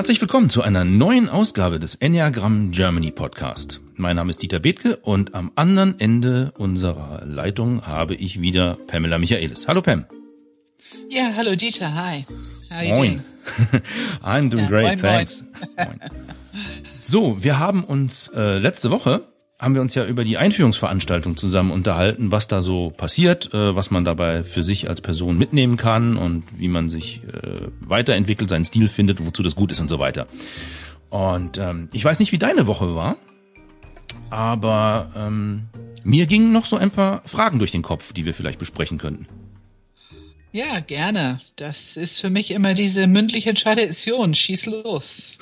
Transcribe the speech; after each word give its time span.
Herzlich 0.00 0.22
willkommen 0.22 0.48
zu 0.48 0.62
einer 0.62 0.82
neuen 0.86 1.28
Ausgabe 1.28 1.78
des 1.78 1.94
Enneagram 1.94 2.70
Germany 2.70 3.10
Podcast. 3.10 3.82
Mein 3.96 4.16
Name 4.16 4.30
ist 4.30 4.40
Dieter 4.40 4.58
Bethke 4.58 4.96
und 4.96 5.34
am 5.34 5.52
anderen 5.56 6.00
Ende 6.00 6.54
unserer 6.56 7.20
Leitung 7.26 7.86
habe 7.86 8.14
ich 8.14 8.40
wieder 8.40 8.78
Pamela 8.86 9.18
Michaelis. 9.18 9.68
Hallo 9.68 9.82
Pam. 9.82 10.06
Ja, 11.10 11.32
hallo 11.36 11.54
Dieter, 11.54 11.94
hi. 11.94 12.24
How 12.70 12.82
you 12.82 12.94
moin. 12.94 13.10
Doing? 13.10 13.82
I'm 14.22 14.48
doing 14.48 14.64
ja, 14.64 14.70
great, 14.70 14.84
moin, 14.86 14.98
thanks. 15.00 15.44
Moin. 15.76 16.00
So, 17.02 17.44
wir 17.44 17.58
haben 17.58 17.84
uns 17.84 18.28
äh, 18.34 18.56
letzte 18.56 18.90
Woche 18.90 19.28
haben 19.60 19.74
wir 19.74 19.82
uns 19.82 19.94
ja 19.94 20.06
über 20.06 20.24
die 20.24 20.38
Einführungsveranstaltung 20.38 21.36
zusammen 21.36 21.70
unterhalten, 21.70 22.32
was 22.32 22.48
da 22.48 22.62
so 22.62 22.90
passiert, 22.90 23.52
äh, 23.52 23.76
was 23.76 23.90
man 23.90 24.04
dabei 24.04 24.42
für 24.42 24.62
sich 24.62 24.88
als 24.88 25.02
Person 25.02 25.36
mitnehmen 25.36 25.76
kann 25.76 26.16
und 26.16 26.44
wie 26.56 26.68
man 26.68 26.88
sich 26.88 27.20
äh, 27.24 27.68
weiterentwickelt, 27.80 28.48
seinen 28.48 28.64
Stil 28.64 28.88
findet, 28.88 29.24
wozu 29.24 29.42
das 29.42 29.54
gut 29.54 29.70
ist 29.70 29.80
und 29.80 29.88
so 29.88 29.98
weiter. 29.98 30.26
Und 31.10 31.58
ähm, 31.58 31.88
ich 31.92 32.02
weiß 32.02 32.20
nicht, 32.20 32.32
wie 32.32 32.38
deine 32.38 32.66
Woche 32.66 32.94
war, 32.94 33.16
aber 34.30 35.10
ähm, 35.14 35.64
mir 36.04 36.24
gingen 36.24 36.52
noch 36.52 36.64
so 36.64 36.76
ein 36.76 36.90
paar 36.90 37.20
Fragen 37.26 37.58
durch 37.58 37.70
den 37.70 37.82
Kopf, 37.82 38.14
die 38.14 38.24
wir 38.24 38.32
vielleicht 38.32 38.58
besprechen 38.58 38.96
könnten. 38.96 39.26
Ja, 40.52 40.80
gerne. 40.80 41.38
Das 41.56 41.96
ist 41.96 42.20
für 42.20 42.30
mich 42.30 42.50
immer 42.50 42.74
diese 42.74 43.06
mündliche 43.06 43.54
Tradition. 43.54 44.34
Schieß 44.34 44.66
los. 44.66 45.38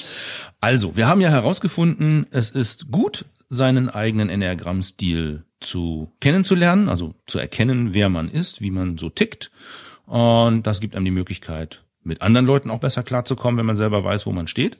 also, 0.60 0.96
wir 0.96 1.08
haben 1.08 1.20
ja 1.20 1.30
herausgefunden, 1.30 2.26
es 2.30 2.50
ist 2.50 2.90
gut, 2.90 3.26
seinen 3.48 3.88
eigenen 3.88 4.28
Enneagramm-Stil 4.28 5.44
zu 5.60 6.12
kennenzulernen, 6.20 6.88
also 6.88 7.14
zu 7.26 7.38
erkennen, 7.38 7.94
wer 7.94 8.08
man 8.08 8.30
ist, 8.30 8.60
wie 8.60 8.70
man 8.70 8.98
so 8.98 9.08
tickt. 9.08 9.50
Und 10.06 10.66
das 10.66 10.80
gibt 10.80 10.94
einem 10.94 11.04
die 11.04 11.10
Möglichkeit, 11.10 11.84
mit 12.02 12.22
anderen 12.22 12.46
Leuten 12.46 12.70
auch 12.70 12.80
besser 12.80 13.02
klarzukommen, 13.02 13.58
wenn 13.58 13.66
man 13.66 13.76
selber 13.76 14.04
weiß, 14.04 14.26
wo 14.26 14.32
man 14.32 14.46
steht. 14.46 14.78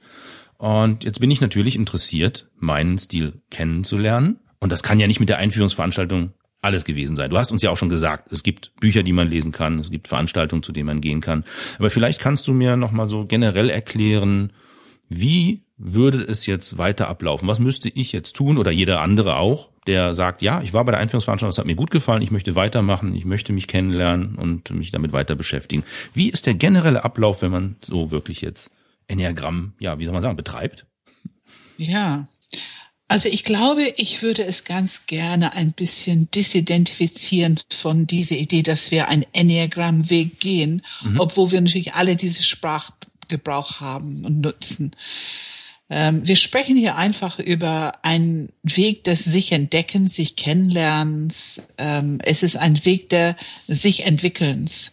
Und 0.58 1.04
jetzt 1.04 1.20
bin 1.20 1.30
ich 1.30 1.40
natürlich 1.40 1.76
interessiert, 1.76 2.48
meinen 2.56 2.98
Stil 2.98 3.42
kennenzulernen. 3.50 4.40
Und 4.60 4.72
das 4.72 4.82
kann 4.82 4.98
ja 4.98 5.06
nicht 5.06 5.20
mit 5.20 5.28
der 5.28 5.38
Einführungsveranstaltung 5.38 6.32
alles 6.62 6.84
gewesen 6.84 7.14
sein. 7.14 7.30
Du 7.30 7.38
hast 7.38 7.52
uns 7.52 7.62
ja 7.62 7.70
auch 7.70 7.76
schon 7.76 7.88
gesagt, 7.88 8.32
es 8.32 8.42
gibt 8.42 8.72
Bücher, 8.80 9.02
die 9.02 9.12
man 9.12 9.28
lesen 9.28 9.52
kann, 9.52 9.78
es 9.78 9.90
gibt 9.90 10.08
Veranstaltungen, 10.08 10.62
zu 10.62 10.72
denen 10.72 10.86
man 10.86 11.00
gehen 11.00 11.20
kann. 11.20 11.44
Aber 11.78 11.90
vielleicht 11.90 12.20
kannst 12.20 12.48
du 12.48 12.52
mir 12.52 12.76
nochmal 12.76 13.06
so 13.06 13.26
generell 13.26 13.70
erklären, 13.70 14.52
wie 15.08 15.65
würde 15.78 16.22
es 16.22 16.46
jetzt 16.46 16.78
weiter 16.78 17.08
ablaufen? 17.08 17.48
Was 17.48 17.58
müsste 17.58 17.88
ich 17.88 18.12
jetzt 18.12 18.34
tun 18.34 18.56
oder 18.58 18.70
jeder 18.70 19.00
andere 19.00 19.36
auch, 19.36 19.70
der 19.86 20.14
sagt, 20.14 20.42
ja, 20.42 20.62
ich 20.62 20.72
war 20.72 20.84
bei 20.84 20.92
der 20.92 21.00
Einführungsveranstaltung, 21.00 21.52
es 21.52 21.58
hat 21.58 21.66
mir 21.66 21.76
gut 21.76 21.90
gefallen, 21.90 22.22
ich 22.22 22.30
möchte 22.30 22.54
weitermachen, 22.54 23.14
ich 23.14 23.24
möchte 23.24 23.52
mich 23.52 23.68
kennenlernen 23.68 24.36
und 24.36 24.70
mich 24.70 24.90
damit 24.90 25.12
weiter 25.12 25.34
beschäftigen. 25.34 25.84
Wie 26.14 26.30
ist 26.30 26.46
der 26.46 26.54
generelle 26.54 27.04
Ablauf, 27.04 27.42
wenn 27.42 27.50
man 27.50 27.76
so 27.82 28.10
wirklich 28.10 28.40
jetzt 28.40 28.70
Enneagramm, 29.06 29.74
ja, 29.78 29.98
wie 29.98 30.04
soll 30.04 30.14
man 30.14 30.22
sagen, 30.22 30.36
betreibt? 30.36 30.86
Ja. 31.76 32.26
Also 33.08 33.28
ich 33.28 33.44
glaube, 33.44 33.82
ich 33.96 34.22
würde 34.22 34.44
es 34.44 34.64
ganz 34.64 35.06
gerne 35.06 35.52
ein 35.52 35.72
bisschen 35.72 36.28
disidentifizieren 36.32 37.60
von 37.70 38.06
dieser 38.06 38.34
Idee, 38.34 38.62
dass 38.62 38.90
wir 38.90 39.08
einen 39.08 39.24
Enneagramm-Weg 39.32 40.40
gehen, 40.40 40.82
mhm. 41.04 41.20
obwohl 41.20 41.52
wir 41.52 41.60
natürlich 41.60 41.94
alle 41.94 42.16
diese 42.16 42.42
Sprach 42.42 42.90
Gebrauch 43.28 43.80
haben 43.80 44.24
und 44.24 44.40
nutzen. 44.40 44.92
Ähm, 45.88 46.26
wir 46.26 46.36
sprechen 46.36 46.76
hier 46.76 46.96
einfach 46.96 47.38
über 47.38 47.98
einen 48.02 48.52
Weg 48.62 49.04
des 49.04 49.24
sich 49.24 49.52
entdeckens, 49.52 50.14
sich 50.14 50.36
kennenlernens. 50.36 51.62
Ähm, 51.78 52.18
es 52.22 52.42
ist 52.42 52.56
ein 52.56 52.84
Weg 52.84 53.08
der 53.10 53.36
sich 53.68 54.04
entwickelns. 54.04 54.90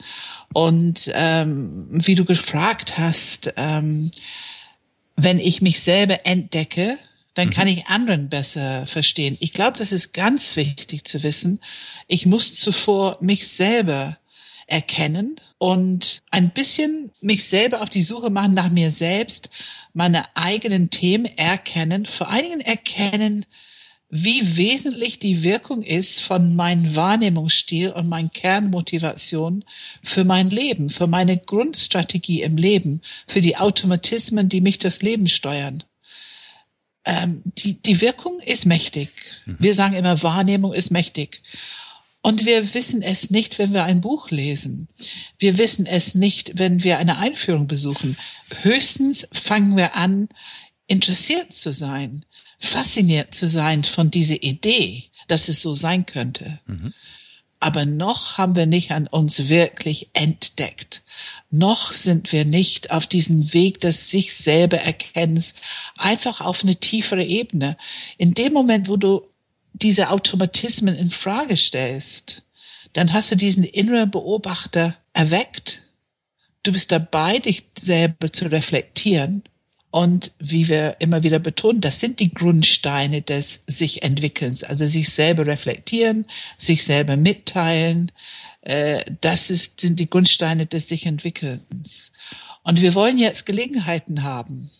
Und 0.53 1.11
ähm, 1.15 1.87
wie 1.89 2.13
du 2.13 2.25
gefragt 2.25 2.99
hast, 2.99 3.51
wenn 3.55 5.39
ich 5.39 5.61
mich 5.61 5.81
selber 5.81 6.25
entdecke, 6.25 6.97
dann 7.33 7.49
kann 7.49 7.67
mhm. 7.67 7.73
ich 7.73 7.87
anderen 7.87 8.29
besser 8.29 8.85
verstehen. 8.85 9.37
Ich 9.39 9.53
glaube, 9.53 9.77
das 9.77 9.91
ist 9.91 10.13
ganz 10.13 10.55
wichtig 10.55 11.05
zu 11.05 11.23
wissen. 11.23 11.59
Ich 12.07 12.25
muss 12.25 12.55
zuvor 12.55 13.17
mich 13.21 13.47
selber 13.47 14.17
erkennen 14.67 15.39
und 15.57 16.21
ein 16.31 16.51
bisschen 16.51 17.11
mich 17.21 17.47
selber 17.47 17.81
auf 17.81 17.89
die 17.89 18.01
Suche 18.01 18.29
machen 18.29 18.53
nach 18.53 18.69
mir 18.69 18.91
selbst, 18.91 19.49
meine 19.93 20.25
eigenen 20.35 20.89
Themen 20.89 21.25
erkennen, 21.25 22.05
vor 22.05 22.29
allen 22.29 22.43
Dingen 22.43 22.61
erkennen, 22.61 23.45
wie 24.15 24.57
wesentlich 24.57 25.17
die 25.17 25.41
Wirkung 25.41 25.81
ist 25.81 26.21
von 26.21 26.55
meinem 26.55 26.95
Wahrnehmungsstil 26.95 27.89
und 27.89 28.07
meiner 28.07 28.29
Kernmotivation 28.29 29.65
für 30.03 30.23
mein 30.23 30.51
Leben, 30.51 30.91
für 30.91 31.07
meine 31.07 31.35
Grundstrategie 31.35 32.43
im 32.43 32.55
Leben, 32.55 33.01
für 33.25 33.41
die 33.41 33.57
Automatismen, 33.57 34.49
die 34.49 34.61
mich 34.61 34.77
das 34.77 35.01
Leben 35.01 35.27
steuern. 35.27 35.83
Ähm, 37.05 37.41
die, 37.57 37.81
die 37.81 38.01
Wirkung 38.01 38.39
ist 38.39 38.67
mächtig. 38.67 39.09
Mhm. 39.45 39.57
Wir 39.59 39.73
sagen 39.73 39.95
immer, 39.95 40.21
Wahrnehmung 40.21 40.73
ist 40.73 40.91
mächtig. 40.91 41.41
Und 42.25 42.45
wir 42.45 42.73
wissen 42.73 43.01
es 43.01 43.29
nicht, 43.29 43.59
wenn 43.59 43.73
wir 43.73 43.83
ein 43.83 43.99
Buch 43.99 44.31
lesen. 44.31 44.87
Wir 45.37 45.57
wissen 45.57 45.85
es 45.85 46.15
nicht, 46.15 46.57
wenn 46.57 46.81
wir 46.81 46.97
eine 46.97 47.17
Einführung 47.17 47.67
besuchen. 47.67 48.17
Höchstens 48.61 49.27
fangen 49.33 49.75
wir 49.75 49.95
an, 49.95 50.29
interessiert 50.87 51.53
zu 51.53 51.73
sein, 51.73 52.25
fasziniert 52.59 53.35
zu 53.35 53.49
sein 53.49 53.83
von 53.83 54.09
dieser 54.09 54.41
Idee, 54.41 55.03
dass 55.27 55.49
es 55.49 55.61
so 55.61 55.73
sein 55.73 56.05
könnte. 56.05 56.61
Mhm. 56.65 56.93
Aber 57.59 57.85
noch 57.85 58.37
haben 58.37 58.55
wir 58.55 58.67
nicht 58.67 58.91
an 58.91 59.07
uns 59.07 59.49
wirklich 59.49 60.09
entdeckt. 60.13 61.03
Noch 61.49 61.91
sind 61.91 62.31
wir 62.31 62.45
nicht 62.45 62.91
auf 62.91 63.05
diesem 63.05 63.53
Weg 63.53 63.81
des 63.81 64.09
sich 64.09 64.33
selber 64.35 64.77
Erkennens, 64.77 65.55
einfach 65.97 66.39
auf 66.39 66.63
eine 66.63 66.77
tiefere 66.77 67.23
Ebene. 67.23 67.77
In 68.17 68.33
dem 68.33 68.53
Moment, 68.53 68.87
wo 68.87 68.95
du 68.95 69.27
diese 69.73 70.09
Automatismen 70.09 70.95
in 70.95 71.09
Frage 71.09 71.57
stellst, 71.57 72.43
dann 72.93 73.11
hast 73.11 73.31
du 73.31 73.35
diesen 73.35 73.63
inneren 73.63 74.11
Beobachter 74.11 74.95
erweckt. 75.13 75.81
Du 76.61 76.71
bist 76.71 76.91
dabei, 76.91 77.39
dich 77.39 77.65
selber 77.77 78.31
zu 78.31 78.45
reflektieren. 78.45 79.43
Und 79.89 80.31
wie 80.39 80.67
wir 80.69 80.95
immer 80.99 81.21
wieder 81.21 81.37
betonen, 81.37 81.81
das 81.81 81.99
sind 81.99 82.19
die 82.19 82.33
Grundsteine 82.33 83.21
des 83.21 83.59
sich 83.67 84.01
Entwickelns. 84.01 84.63
Also 84.63 84.87
sich 84.87 85.09
selber 85.09 85.45
reflektieren, 85.45 86.25
sich 86.57 86.83
selber 86.83 87.15
mitteilen. 87.15 88.11
Äh, 88.61 89.03
das 89.21 89.49
ist, 89.51 89.81
sind 89.81 89.99
die 89.99 90.09
Grundsteine 90.09 90.65
des 90.65 90.87
sich 90.87 91.05
Entwickelns. 91.05 92.11
Und 92.63 92.81
wir 92.81 92.95
wollen 92.95 93.19
jetzt 93.19 93.45
Gelegenheiten 93.45 94.23
haben, 94.23 94.71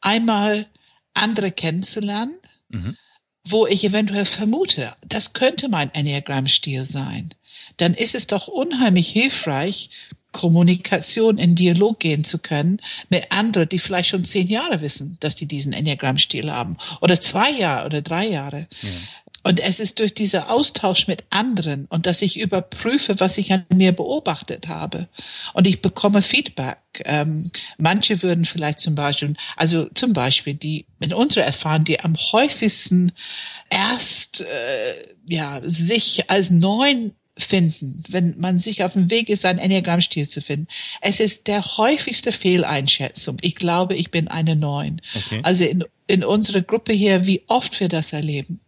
einmal 0.00 0.66
andere 1.14 1.50
kennenzulernen, 1.50 2.36
mhm 2.68 2.96
wo 3.44 3.66
ich 3.66 3.84
eventuell 3.84 4.24
vermute, 4.24 4.94
das 5.06 5.32
könnte 5.32 5.68
mein 5.68 5.92
Enneagramm-Stil 5.92 6.86
sein, 6.86 7.34
dann 7.76 7.94
ist 7.94 8.14
es 8.14 8.26
doch 8.26 8.48
unheimlich 8.48 9.08
hilfreich, 9.08 9.90
Kommunikation 10.32 11.36
in 11.36 11.54
Dialog 11.54 12.00
gehen 12.00 12.24
zu 12.24 12.38
können 12.38 12.80
mit 13.10 13.30
anderen, 13.30 13.68
die 13.68 13.78
vielleicht 13.78 14.08
schon 14.08 14.24
zehn 14.24 14.46
Jahre 14.46 14.80
wissen, 14.80 15.18
dass 15.20 15.36
die 15.36 15.46
diesen 15.46 15.72
Enneagramm-Stil 15.74 16.50
haben 16.50 16.78
oder 17.00 17.20
zwei 17.20 17.50
Jahre 17.50 17.86
oder 17.86 18.02
drei 18.02 18.26
Jahre. 18.26 18.66
Ja. 18.80 18.88
Und 19.42 19.60
es 19.60 19.80
ist 19.80 19.98
durch 19.98 20.14
dieser 20.14 20.50
Austausch 20.50 21.08
mit 21.08 21.24
anderen 21.30 21.86
und 21.86 22.06
dass 22.06 22.22
ich 22.22 22.38
überprüfe, 22.38 23.18
was 23.18 23.38
ich 23.38 23.52
an 23.52 23.64
mir 23.74 23.92
beobachtet 23.92 24.68
habe. 24.68 25.08
Und 25.52 25.66
ich 25.66 25.82
bekomme 25.82 26.22
Feedback. 26.22 26.78
Ähm, 27.04 27.50
manche 27.76 28.22
würden 28.22 28.44
vielleicht 28.44 28.80
zum 28.80 28.94
Beispiel, 28.94 29.34
also 29.56 29.86
zum 29.94 30.12
Beispiel 30.12 30.54
die 30.54 30.86
in 31.00 31.12
unserer 31.12 31.44
Erfahrung, 31.44 31.84
die 31.84 32.00
am 32.00 32.16
häufigsten 32.16 33.12
erst 33.68 34.42
äh, 34.42 34.44
ja 35.28 35.60
sich 35.64 36.30
als 36.30 36.50
neuen 36.50 37.12
finden, 37.38 38.04
wenn 38.08 38.38
man 38.38 38.60
sich 38.60 38.84
auf 38.84 38.92
dem 38.92 39.10
Weg 39.10 39.28
ist, 39.28 39.44
einen 39.44 39.58
Enneagrammstil 39.58 40.28
zu 40.28 40.42
finden. 40.42 40.68
Es 41.00 41.18
ist 41.18 41.46
der 41.46 41.78
häufigste 41.78 42.30
Fehleinschätzung. 42.30 43.38
Ich 43.40 43.56
glaube, 43.56 43.94
ich 43.94 44.10
bin 44.10 44.28
eine 44.28 44.54
Neun. 44.54 45.00
Okay. 45.14 45.40
Also 45.42 45.64
in, 45.64 45.84
in 46.06 46.24
unserer 46.24 46.60
Gruppe 46.60 46.92
hier, 46.92 47.26
wie 47.26 47.42
oft 47.46 47.80
wir 47.80 47.88
das 47.88 48.12
erleben. 48.12 48.60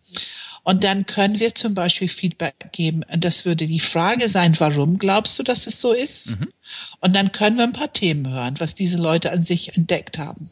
Und 0.64 0.82
dann 0.82 1.04
können 1.04 1.38
wir 1.38 1.54
zum 1.54 1.74
Beispiel 1.74 2.08
Feedback 2.08 2.70
geben. 2.72 3.04
Und 3.12 3.22
das 3.22 3.44
würde 3.44 3.66
die 3.66 3.80
Frage 3.80 4.30
sein, 4.30 4.58
warum 4.58 4.98
glaubst 4.98 5.38
du, 5.38 5.42
dass 5.42 5.66
es 5.66 5.80
so 5.80 5.92
ist? 5.92 6.38
Mhm. 6.40 6.48
Und 7.00 7.14
dann 7.14 7.32
können 7.32 7.58
wir 7.58 7.64
ein 7.64 7.74
paar 7.74 7.92
Themen 7.92 8.30
hören, 8.30 8.58
was 8.58 8.74
diese 8.74 8.96
Leute 8.96 9.30
an 9.30 9.42
sich 9.42 9.76
entdeckt 9.76 10.18
haben. 10.18 10.50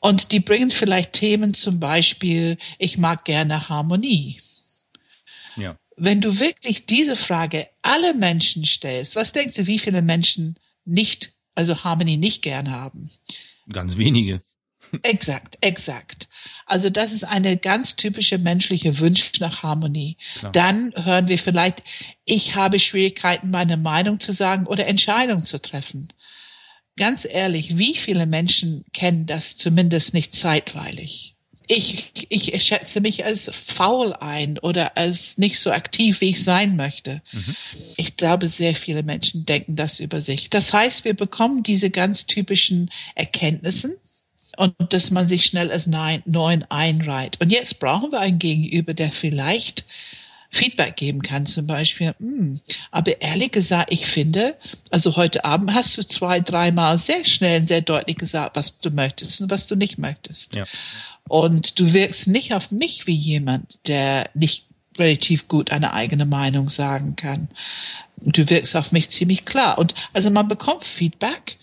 Und 0.00 0.32
die 0.32 0.40
bringen 0.40 0.72
vielleicht 0.72 1.12
Themen 1.12 1.54
zum 1.54 1.78
Beispiel, 1.78 2.58
ich 2.78 2.98
mag 2.98 3.24
gerne 3.24 3.68
Harmonie. 3.68 4.40
Ja. 5.56 5.78
Wenn 5.96 6.20
du 6.20 6.40
wirklich 6.40 6.86
diese 6.86 7.14
Frage 7.14 7.68
alle 7.82 8.14
Menschen 8.14 8.64
stellst, 8.64 9.14
was 9.14 9.32
denkst 9.32 9.54
du, 9.54 9.66
wie 9.66 9.78
viele 9.78 10.02
Menschen 10.02 10.58
nicht, 10.84 11.32
also 11.54 11.84
Harmonie 11.84 12.16
nicht 12.16 12.42
gern 12.42 12.72
haben? 12.72 13.08
Ganz 13.70 13.96
wenige. 13.96 14.42
Exakt, 15.02 15.58
exakt. 15.60 16.28
Also 16.66 16.90
das 16.90 17.12
ist 17.12 17.24
eine 17.24 17.56
ganz 17.56 17.96
typische 17.96 18.38
menschliche 18.38 18.98
Wunsch 19.00 19.32
nach 19.40 19.62
Harmonie. 19.62 20.16
Klar. 20.38 20.52
Dann 20.52 20.92
hören 20.96 21.28
wir 21.28 21.38
vielleicht, 21.38 21.82
ich 22.24 22.54
habe 22.54 22.78
Schwierigkeiten, 22.78 23.50
meine 23.50 23.76
Meinung 23.76 24.20
zu 24.20 24.32
sagen 24.32 24.66
oder 24.66 24.86
Entscheidungen 24.86 25.44
zu 25.44 25.60
treffen. 25.60 26.12
ganz 26.96 27.26
ehrlich, 27.28 27.78
wie 27.78 27.94
viele 27.94 28.26
Menschen 28.26 28.84
kennen 28.92 29.26
das 29.26 29.56
zumindest 29.56 30.12
nicht 30.14 30.34
zeitweilig? 30.34 31.34
Ich, 31.66 32.26
ich 32.28 32.62
schätze 32.64 33.00
mich 33.00 33.24
als 33.24 33.48
faul 33.52 34.12
ein 34.12 34.58
oder 34.58 34.96
als 34.96 35.38
nicht 35.38 35.60
so 35.60 35.70
aktiv, 35.70 36.20
wie 36.20 36.30
ich 36.30 36.42
sein 36.42 36.74
möchte. 36.76 37.22
Mhm. 37.32 37.56
Ich 37.96 38.16
glaube, 38.16 38.48
sehr 38.48 38.74
viele 38.74 39.04
Menschen 39.04 39.46
denken 39.46 39.76
das 39.76 40.00
über 40.00 40.20
sich. 40.20 40.50
Das 40.50 40.72
heißt, 40.72 41.04
wir 41.04 41.14
bekommen 41.14 41.62
diese 41.62 41.90
ganz 41.90 42.26
typischen 42.26 42.90
Erkenntnissen 43.14 43.94
und 44.56 44.74
dass 44.92 45.10
man 45.10 45.28
sich 45.28 45.44
schnell 45.44 45.70
als 45.70 45.86
neun 45.86 46.64
einreiht. 46.68 47.40
Und 47.40 47.50
jetzt 47.50 47.78
brauchen 47.78 48.12
wir 48.12 48.20
einen 48.20 48.38
Gegenüber, 48.38 48.94
der 48.94 49.12
vielleicht 49.12 49.84
Feedback 50.50 50.96
geben 50.96 51.22
kann, 51.22 51.46
zum 51.46 51.66
Beispiel. 51.66 52.14
Hm, 52.18 52.60
aber 52.90 53.20
ehrlich 53.20 53.52
gesagt, 53.52 53.92
ich 53.92 54.06
finde, 54.06 54.56
also 54.90 55.16
heute 55.16 55.44
Abend 55.44 55.72
hast 55.72 55.96
du 55.96 56.02
zwei, 56.02 56.40
dreimal 56.40 56.98
sehr 56.98 57.24
schnell 57.24 57.60
und 57.60 57.68
sehr 57.68 57.82
deutlich 57.82 58.16
gesagt, 58.16 58.56
was 58.56 58.78
du 58.78 58.90
möchtest 58.90 59.40
und 59.40 59.50
was 59.50 59.68
du 59.68 59.76
nicht 59.76 59.98
möchtest. 59.98 60.56
Ja. 60.56 60.66
Und 61.28 61.78
du 61.78 61.92
wirkst 61.92 62.26
nicht 62.26 62.52
auf 62.52 62.72
mich 62.72 63.06
wie 63.06 63.14
jemand, 63.14 63.78
der 63.86 64.28
nicht 64.34 64.64
relativ 64.98 65.46
gut 65.46 65.70
eine 65.70 65.92
eigene 65.92 66.26
Meinung 66.26 66.68
sagen 66.68 67.14
kann. 67.14 67.48
Du 68.16 68.50
wirkst 68.50 68.74
auf 68.74 68.90
mich 68.90 69.10
ziemlich 69.10 69.44
klar. 69.44 69.78
Und 69.78 69.94
also 70.12 70.30
man 70.30 70.48
bekommt 70.48 70.84
Feedback, 70.84 71.58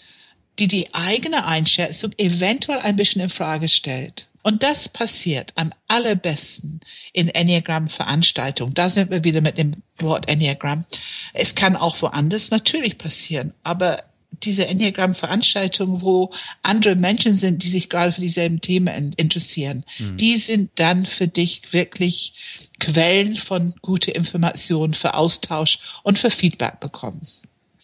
die 0.59 0.68
die 0.68 0.94
eigene 0.94 1.45
Einschätzung 1.45 2.12
eventuell 2.18 2.80
ein 2.80 2.95
bisschen 2.95 3.21
in 3.21 3.30
Frage 3.30 3.68
stellt. 3.68 4.27
Und 4.44 4.63
das 4.63 4.88
passiert 4.88 5.51
am 5.56 5.74
allerbesten 5.88 6.80
in 7.12 7.27
Enneagram-Veranstaltungen. 7.27 8.74
Da 8.74 8.89
sind 8.89 9.12
wir 9.12 9.25
wieder 9.25 9.42
mit 9.42 9.57
dem 9.57 9.74
Wort 10.00 10.30
Enneagram. 10.30 10.86
Es 11.33 11.54
kann 11.54 11.75
auch 11.75 12.01
woanders 12.01 12.50
natürlich 12.50 12.98
passieren, 12.98 13.54
aber 13.63 14.04
diese 14.44 14.68
Enneagram-Veranstaltungen, 14.68 16.01
wo 16.01 16.31
andere 16.62 16.95
Menschen 16.95 17.38
sind, 17.38 17.63
die 17.63 17.69
sich 17.69 17.89
gerade 17.89 18.12
für 18.12 18.21
dieselben 18.21 18.62
Themen 18.62 19.13
interessieren, 19.18 19.83
mhm. 20.00 20.18
die 20.18 20.38
sind 20.38 20.71
dann 20.75 21.06
für 21.06 21.27
dich 21.27 21.62
wirklich 21.71 22.33
Quellen 22.80 23.36
von 23.36 23.74
gute 23.81 24.12
Informationen 24.12 24.94
für 24.94 25.15
Austausch 25.15 25.80
und 26.04 26.19
für 26.19 26.30
Feedback 26.30 26.80
bekommen. 26.80 27.21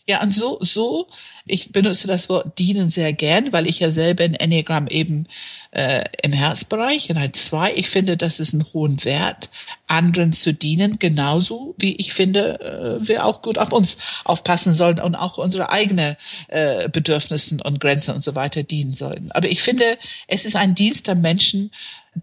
Ja, 0.06 0.22
und 0.22 0.32
so, 0.32 0.58
so, 0.60 1.08
ich 1.46 1.72
benutze 1.72 2.08
das 2.08 2.28
Wort 2.28 2.60
dienen 2.60 2.90
sehr 2.90 3.14
gern, 3.14 3.54
weil 3.54 3.68
ich 3.68 3.80
ja 3.80 3.90
selber 3.90 4.26
in 4.26 4.34
Enneagram 4.34 4.88
eben 4.88 5.28
äh, 5.72 6.04
im 6.22 6.34
Herzbereich 6.34 7.10
in 7.10 7.18
ein 7.18 7.34
zwei, 7.34 7.74
ich 7.74 7.90
finde, 7.90 8.18
das 8.18 8.42
ist 8.42 8.52
ein 8.52 8.66
hohen 8.74 9.02
Wert, 9.06 9.50
anderen 9.88 10.34
zu 10.34 10.54
dienen, 10.54 11.00
genauso 11.00 11.74
wie 11.80 11.96
ich 11.96 12.14
finde, 12.14 13.00
äh, 13.02 13.08
wir 13.08 13.26
auch 13.26 13.42
gut 13.42 13.58
auf 13.58 13.72
uns 13.72 13.96
aufpassen 14.26 14.74
sollen 14.74 15.00
und 15.00 15.16
auch 15.16 15.38
unsere 15.38 15.70
eigene 15.70 16.18
äh, 16.50 16.90
Bedürfnissen 16.90 17.62
und 17.62 17.80
Grenzen 17.80 18.14
und 18.14 18.22
so 18.22 18.36
weiter 18.36 18.64
dienen 18.64 18.92
sollen. 18.92 19.32
Aber 19.32 19.48
ich 19.48 19.64
finde, 19.64 19.98
es 20.28 20.44
ist 20.44 20.58
ein 20.58 20.76
Dienst 20.76 21.08
an 21.08 21.22
Menschen, 21.22 21.72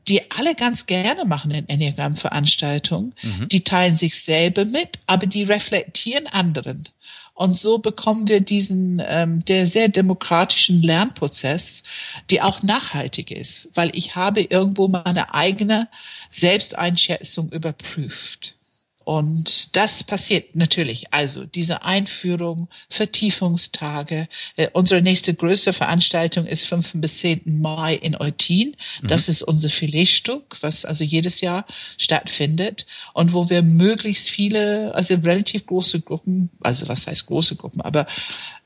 die 0.07 0.31
alle 0.31 0.55
ganz 0.55 0.87
gerne 0.87 1.25
machen 1.25 1.51
in 1.51 1.69
Enneagram-Veranstaltungen. 1.69 3.15
Mhm. 3.23 3.49
Die 3.49 3.65
teilen 3.65 3.95
sich 3.95 4.21
selber 4.21 4.65
mit, 4.65 4.99
aber 5.07 5.27
die 5.27 5.43
reflektieren 5.43 6.27
anderen. 6.27 6.85
Und 7.41 7.57
so 7.57 7.79
bekommen 7.79 8.29
wir 8.29 8.43
diesen 8.43 9.03
ähm, 9.03 9.43
der 9.47 9.67
sehr 9.67 9.89
demokratischen 9.89 10.83
Lernprozess, 10.83 11.83
die 12.29 12.43
auch 12.43 12.63
nachhaltig 12.63 13.31
ist, 13.31 13.71
weil 13.73 13.91
ich 13.95 14.15
habe 14.15 14.43
irgendwo 14.43 14.89
meine 14.89 15.33
eigene 15.33 15.89
Selbsteinschätzung 16.31 17.51
überprüft. 17.51 18.57
Und 19.05 19.77
das 19.77 20.05
passiert 20.05 20.55
natürlich. 20.55 21.13
Also 21.13 21.45
diese 21.45 21.83
Einführung, 21.83 22.69
Vertiefungstage. 22.89 24.29
Äh, 24.57 24.69
unsere 24.73 25.01
nächste 25.01 25.35
größte 25.35 25.73
Veranstaltung 25.73 26.47
ist 26.47 26.67
5. 26.67 26.93
bis 26.97 27.19
10. 27.21 27.61
Mai 27.61 27.95
in 27.95 28.15
Eutin. 28.15 28.77
Das 29.03 29.27
mhm. 29.27 29.33
ist 29.33 29.43
unser 29.43 29.71
Filetstück, 29.71 30.59
was 30.61 30.85
also 30.85 31.03
jedes 31.03 31.41
Jahr 31.41 31.67
stattfindet 31.97 32.87
und 33.15 33.33
wo 33.33 33.49
wir 33.49 33.63
möglichst 33.63 34.29
viele, 34.29 34.95
also 34.95 35.15
relativ 35.15 35.67
große 35.67 36.01
Gruppen, 36.03 36.51
also 36.61 36.87
was 36.87 37.07
heißt 37.07 37.27
große 37.27 37.57
Gruppen, 37.57 37.81
aber 37.81 38.07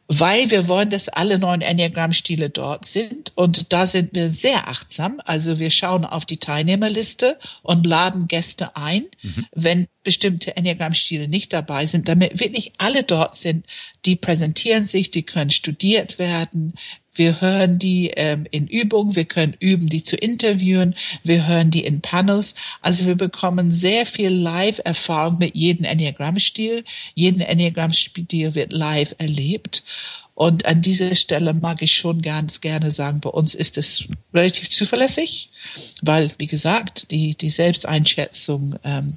weil 0.08 0.50
wir 0.50 0.68
wollen, 0.68 0.90
dass 0.90 1.08
alle 1.08 1.38
neuen 1.38 1.62
Enneagramm-Stile 1.62 2.50
dort 2.50 2.84
sind. 2.84 3.32
Und 3.36 3.72
da 3.72 3.86
sind 3.86 4.14
wir 4.14 4.30
sehr 4.30 4.68
achtsam. 4.68 5.20
Also 5.24 5.58
wir 5.58 5.70
schauen 5.70 6.04
auf 6.04 6.26
die 6.26 6.36
Teilnehmerliste 6.36 7.38
und 7.62 7.86
laden 7.86 8.28
Gäste 8.28 8.76
ein, 8.76 9.04
mhm. 9.22 9.46
wenn 9.52 9.86
bestimmte 10.02 10.56
Enneagramm-Stile 10.56 11.26
nicht 11.26 11.52
dabei 11.52 11.86
sind, 11.86 12.08
damit 12.08 12.38
wirklich 12.38 12.72
alle 12.76 13.02
dort 13.02 13.36
sind. 13.36 13.66
Die 14.04 14.16
präsentieren 14.16 14.84
sich, 14.84 15.10
die 15.10 15.22
können 15.22 15.50
studiert 15.50 16.18
werden. 16.18 16.74
Wir 17.14 17.40
hören 17.40 17.78
die 17.78 18.10
ähm, 18.16 18.46
in 18.50 18.66
Übung, 18.66 19.16
wir 19.16 19.24
können 19.24 19.56
üben, 19.60 19.88
die 19.88 20.02
zu 20.02 20.16
interviewen, 20.16 20.94
wir 21.22 21.46
hören 21.46 21.70
die 21.70 21.84
in 21.84 22.00
Panels. 22.00 22.54
Also 22.80 23.06
wir 23.06 23.14
bekommen 23.14 23.72
sehr 23.72 24.06
viel 24.06 24.30
Live-Erfahrung 24.30 25.38
mit 25.38 25.54
jedem 25.54 25.84
Enneagramm-Stil. 25.84 26.84
Jeden 27.14 27.40
Enneagramm-Stil 27.40 28.54
wird 28.54 28.72
live 28.72 29.14
erlebt. 29.18 29.82
Und 30.34 30.66
an 30.66 30.82
dieser 30.82 31.14
Stelle 31.14 31.54
mag 31.54 31.80
ich 31.80 31.94
schon 31.94 32.20
ganz 32.20 32.60
gerne 32.60 32.90
sagen, 32.90 33.20
bei 33.20 33.30
uns 33.30 33.54
ist 33.54 33.78
es 33.78 34.04
relativ 34.32 34.68
zuverlässig, 34.68 35.50
weil, 36.02 36.32
wie 36.38 36.48
gesagt, 36.48 37.12
die, 37.12 37.36
die 37.36 37.50
Selbsteinschätzung 37.50 38.74
ähm, 38.82 39.16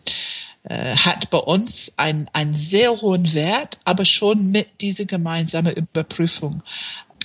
äh, 0.63 0.95
hat 0.95 1.29
bei 1.31 1.39
uns 1.39 1.91
einen, 1.97 2.29
einen 2.33 2.55
sehr 2.55 3.01
hohen 3.01 3.33
Wert, 3.33 3.79
aber 3.83 4.05
schon 4.05 4.51
mit 4.51 4.67
dieser 4.81 5.05
gemeinsamen 5.05 5.73
Überprüfung. 5.73 6.61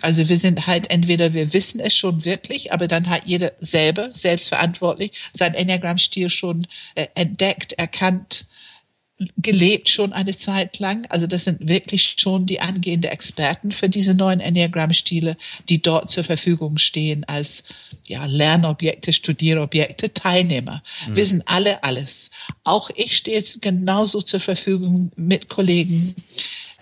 Also 0.03 0.29
wir 0.29 0.39
sind 0.39 0.67
halt 0.67 0.91
entweder 0.91 1.33
wir 1.33 1.53
wissen 1.53 1.81
es 1.81 1.97
schon 1.97 2.25
wirklich, 2.25 2.73
aber 2.73 2.89
dann 2.89 3.09
hat 3.09 3.23
jeder 3.25 3.53
selber 3.61 4.11
selbstverantwortlich 4.13 5.13
sein 5.33 5.55
Enneagramm-Stil 5.55 6.29
schon 6.29 6.67
äh, 6.95 7.07
entdeckt, 7.15 7.73
erkannt, 7.75 8.47
gelebt 9.37 9.89
schon 9.89 10.13
eine 10.13 10.37
Zeit 10.37 10.79
lang. 10.79 11.07
Also 11.09 11.27
das 11.27 11.45
sind 11.45 11.69
wirklich 11.69 12.17
schon 12.19 12.47
die 12.47 12.61
angehende 12.61 13.11
Experten 13.11 13.71
für 13.71 13.89
diese 13.89 14.15
neuen 14.15 14.41
Enneagramm-Stile, 14.41 15.37
die 15.69 15.81
dort 15.81 16.11
zur 16.11 16.25
Verfügung 16.25 16.79
stehen 16.79 17.25
als 17.25 17.63
ja, 18.07 18.25
Lernobjekte, 18.25 19.13
Studierobjekte, 19.13 20.13
Teilnehmer. 20.13 20.83
Mhm. 21.07 21.17
Wir 21.17 21.27
sind 21.27 21.43
alle 21.47 21.85
alles. 21.85 22.31
Auch 22.65 22.91
ich 22.95 23.17
stehe 23.17 23.37
jetzt 23.37 23.63
genauso 23.63 24.21
zur 24.21 24.41
Verfügung 24.41 25.13
mit 25.17 25.49
Kollegen 25.49 26.15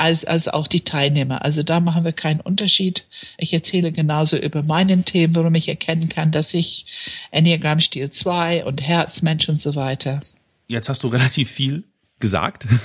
als, 0.01 0.25
als 0.25 0.49
auch 0.49 0.67
die 0.67 0.81
Teilnehmer. 0.81 1.45
Also 1.45 1.63
da 1.63 1.79
machen 1.79 2.05
wir 2.05 2.13
keinen 2.13 2.41
Unterschied. 2.41 3.07
Ich 3.37 3.53
erzähle 3.53 3.93
genauso 3.93 4.37
über 4.37 4.65
meinen 4.65 5.05
Themen, 5.05 5.35
warum 5.35 5.55
ich 5.55 5.69
erkennen 5.69 6.09
kann, 6.09 6.33
dass 6.33 6.55
ich 6.55 6.87
Enneagramm 7.31 7.81
Stil 7.81 8.11
2 8.11 8.65
und 8.65 8.81
Herzmensch 8.81 9.49
und 9.49 9.61
so 9.61 9.75
weiter. 9.77 10.21
Jetzt 10.69 10.89
hast 10.89 11.03
du 11.05 11.09
relativ 11.17 11.51
viel 11.51 11.85
gesagt. 12.19 12.67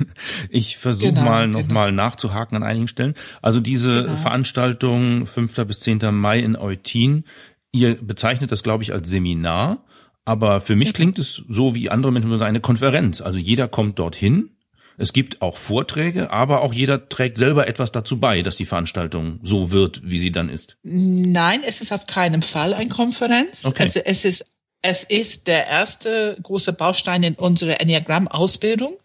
Ich 0.50 0.78
versuche 0.78 1.10
genau, 1.10 1.24
mal 1.24 1.48
nochmal 1.48 1.90
genau. 1.90 2.04
nachzuhaken 2.04 2.56
an 2.56 2.64
einigen 2.64 2.88
Stellen. 2.88 3.16
Also 3.42 3.60
diese 3.60 4.04
genau. 4.04 4.18
Veranstaltung 4.18 5.26
5. 5.26 5.66
bis 5.66 5.80
10. 5.82 6.00
Mai 6.14 6.40
in 6.40 6.56
Eutin, 6.56 7.26
ihr 7.72 7.96
bezeichnet 8.02 8.52
das, 8.52 8.64
glaube 8.64 8.84
ich, 8.84 8.94
als 8.94 9.10
Seminar. 9.10 9.84
Aber 10.24 10.62
für 10.62 10.76
mich 10.76 10.88
genau. 10.88 10.96
klingt 10.96 11.20
es 11.20 11.44
so, 11.48 11.76
wie 11.76 11.90
andere 11.90 12.12
Menschen 12.12 12.32
sagen, 12.32 12.44
eine 12.44 12.62
Konferenz. 12.62 13.22
Also 13.22 13.40
jeder 13.40 13.68
kommt 13.68 14.00
dorthin 14.00 14.52
es 14.98 15.14
gibt 15.14 15.42
auch 15.42 15.58
Vorträge, 15.58 16.32
aber 16.32 16.62
auch 16.62 16.74
jeder 16.74 17.10
trägt 17.10 17.38
selber 17.38 17.68
etwas 17.68 17.92
dazu 17.92 18.20
bei, 18.20 18.42
dass 18.42 18.58
die 18.58 18.66
Veranstaltung 18.66 19.40
so 19.44 19.72
wird, 19.72 20.02
wie 20.04 20.20
sie 20.20 20.32
dann 20.32 20.50
ist. 20.50 20.78
Nein, 20.84 21.62
es 21.66 21.82
ist 21.82 21.92
auf 21.92 22.08
keinen 22.08 22.42
Fall 22.42 22.74
eine 22.74 22.90
Konferenz. 22.90 23.66
Okay. 23.66 23.84
Also 23.84 24.00
es 24.04 24.26
ist 24.26 24.46
es 24.88 25.04
ist 25.04 25.48
der 25.48 25.66
erste 25.66 26.38
große 26.44 26.72
Baustein 26.72 27.24
in 27.24 27.34
unserer 27.34 27.82
Enneagramm-Ausbildung, 27.82 28.98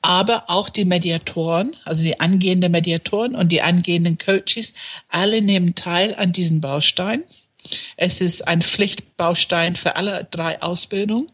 aber 0.00 0.44
auch 0.46 0.70
die 0.70 0.86
Mediatoren, 0.86 1.76
also 1.84 2.02
die 2.02 2.18
angehenden 2.20 2.72
Mediatoren 2.72 3.34
und 3.34 3.50
die 3.50 3.60
angehenden 3.60 4.16
Coaches, 4.16 4.72
alle 5.10 5.42
nehmen 5.42 5.74
teil 5.74 6.14
an 6.14 6.32
diesem 6.32 6.62
Baustein. 6.62 7.22
Es 7.98 8.22
ist 8.22 8.48
ein 8.48 8.62
Pflichtbaustein 8.62 9.76
für 9.76 9.96
alle 9.96 10.26
drei 10.30 10.62
Ausbildungen 10.62 11.26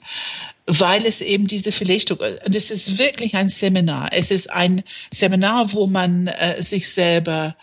weil 0.67 1.07
es 1.07 1.21
eben 1.21 1.47
diese 1.47 1.73
Verlichtung, 1.73 2.19
und 2.19 2.55
es 2.55 2.71
ist 2.71 2.99
wirklich 2.99 3.35
ein 3.35 3.49
Seminar. 3.49 4.11
Es 4.13 4.31
ist 4.31 4.51
ein 4.51 4.83
Seminar, 5.13 5.73
wo 5.73 5.87
man 5.87 6.29
äh, 6.29 6.63
sich 6.63 6.91
selber 6.91 7.57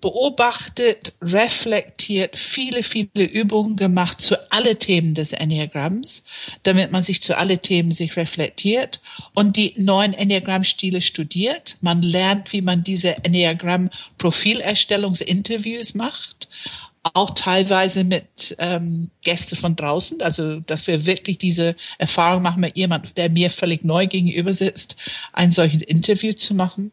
beobachtet, 0.00 1.12
reflektiert, 1.22 2.36
viele, 2.36 2.82
viele 2.82 3.24
Übungen 3.24 3.76
gemacht 3.76 4.20
zu 4.20 4.36
alle 4.50 4.76
Themen 4.76 5.14
des 5.14 5.32
Enneagramms, 5.32 6.24
damit 6.64 6.92
man 6.92 7.02
sich 7.02 7.22
zu 7.22 7.36
alle 7.36 7.58
Themen 7.58 7.92
sich 7.92 8.16
reflektiert 8.16 9.00
und 9.34 9.56
die 9.56 9.74
neuen 9.76 10.14
Enneagramm-Stile 10.14 11.02
studiert. 11.02 11.76
Man 11.82 12.02
lernt, 12.02 12.52
wie 12.52 12.62
man 12.62 12.82
diese 12.82 13.22
Enneagramm-Profilerstellungsinterviews 13.24 15.94
macht 15.94 16.48
auch 17.14 17.30
teilweise 17.30 18.04
mit 18.04 18.54
ähm, 18.58 19.10
Gästen 19.22 19.56
von 19.56 19.76
draußen, 19.76 20.22
also 20.22 20.60
dass 20.60 20.86
wir 20.86 21.06
wirklich 21.06 21.38
diese 21.38 21.76
Erfahrung 21.98 22.42
machen 22.42 22.60
mit 22.60 22.76
jemand, 22.76 23.16
der 23.16 23.30
mir 23.30 23.50
völlig 23.50 23.84
neu 23.84 24.06
gegenüber 24.06 24.52
sitzt, 24.52 24.96
ein 25.32 25.52
solches 25.52 25.82
Interview 25.82 26.32
zu 26.32 26.54
machen. 26.54 26.92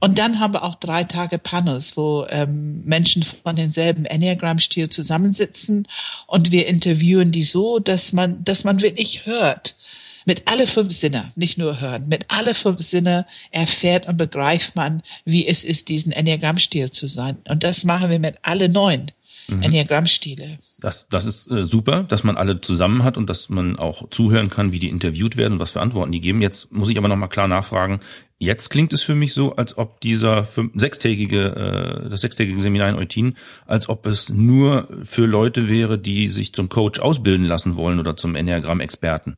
Und 0.00 0.18
dann 0.18 0.40
haben 0.40 0.54
wir 0.54 0.64
auch 0.64 0.74
drei 0.74 1.04
Tage 1.04 1.38
Panels, 1.38 1.96
wo 1.96 2.26
ähm, 2.28 2.82
Menschen 2.84 3.22
von 3.22 3.54
denselben 3.54 4.04
Enneagram-Stil 4.04 4.90
zusammensitzen 4.90 5.86
und 6.26 6.50
wir 6.50 6.66
interviewen 6.66 7.30
die 7.30 7.44
so, 7.44 7.78
dass 7.78 8.12
man, 8.12 8.42
dass 8.44 8.64
man 8.64 8.82
wirklich 8.82 9.26
hört. 9.26 9.76
Mit 10.24 10.46
alle 10.46 10.68
fünf 10.68 10.92
Sinne, 10.92 11.32
nicht 11.34 11.58
nur 11.58 11.80
hören, 11.80 12.08
mit 12.08 12.26
alle 12.28 12.54
fünf 12.54 12.80
Sinne 12.80 13.26
erfährt 13.50 14.06
und 14.06 14.16
begreift 14.16 14.76
man, 14.76 15.02
wie 15.24 15.46
es 15.46 15.64
ist, 15.64 15.88
diesen 15.88 16.12
Enneagram-Stil 16.12 16.90
zu 16.92 17.08
sein. 17.08 17.38
Und 17.48 17.64
das 17.64 17.82
machen 17.82 18.10
wir 18.10 18.20
mit 18.20 18.36
alle 18.42 18.68
neun 18.68 19.10
mhm. 19.48 19.62
Enneagrammstile. 19.62 20.58
Das, 20.80 21.08
das 21.08 21.26
ist 21.26 21.50
äh, 21.50 21.64
super, 21.64 22.02
dass 22.04 22.24
man 22.24 22.36
alle 22.36 22.60
zusammen 22.60 23.04
hat 23.04 23.16
und 23.16 23.28
dass 23.28 23.48
man 23.48 23.76
auch 23.76 24.08
zuhören 24.10 24.50
kann, 24.50 24.72
wie 24.72 24.78
die 24.78 24.88
interviewt 24.88 25.36
werden 25.36 25.54
und 25.54 25.60
was 25.60 25.72
für 25.72 25.80
Antworten 25.80 26.12
die 26.12 26.20
geben. 26.20 26.42
Jetzt 26.42 26.72
muss 26.72 26.90
ich 26.90 26.98
aber 26.98 27.08
nochmal 27.08 27.28
klar 27.28 27.48
nachfragen. 27.48 28.00
Jetzt 28.38 28.70
klingt 28.70 28.92
es 28.92 29.04
für 29.04 29.14
mich 29.14 29.34
so, 29.34 29.54
als 29.54 29.78
ob 29.78 30.00
dieser 30.00 30.44
fünf, 30.44 30.72
sechstägige, 30.74 32.04
äh, 32.04 32.10
das 32.10 32.22
sechstägige 32.22 32.60
Seminar 32.60 32.88
in 32.88 32.96
Eutin, 32.96 33.36
als 33.66 33.88
ob 33.88 34.06
es 34.06 34.30
nur 34.30 34.88
für 35.04 35.26
Leute 35.26 35.68
wäre, 35.68 35.98
die 35.98 36.28
sich 36.28 36.52
zum 36.52 36.68
Coach 36.68 36.98
ausbilden 36.98 37.46
lassen 37.46 37.76
wollen 37.76 38.00
oder 38.00 38.16
zum 38.16 38.34
Enneagramm-Experten. 38.34 39.36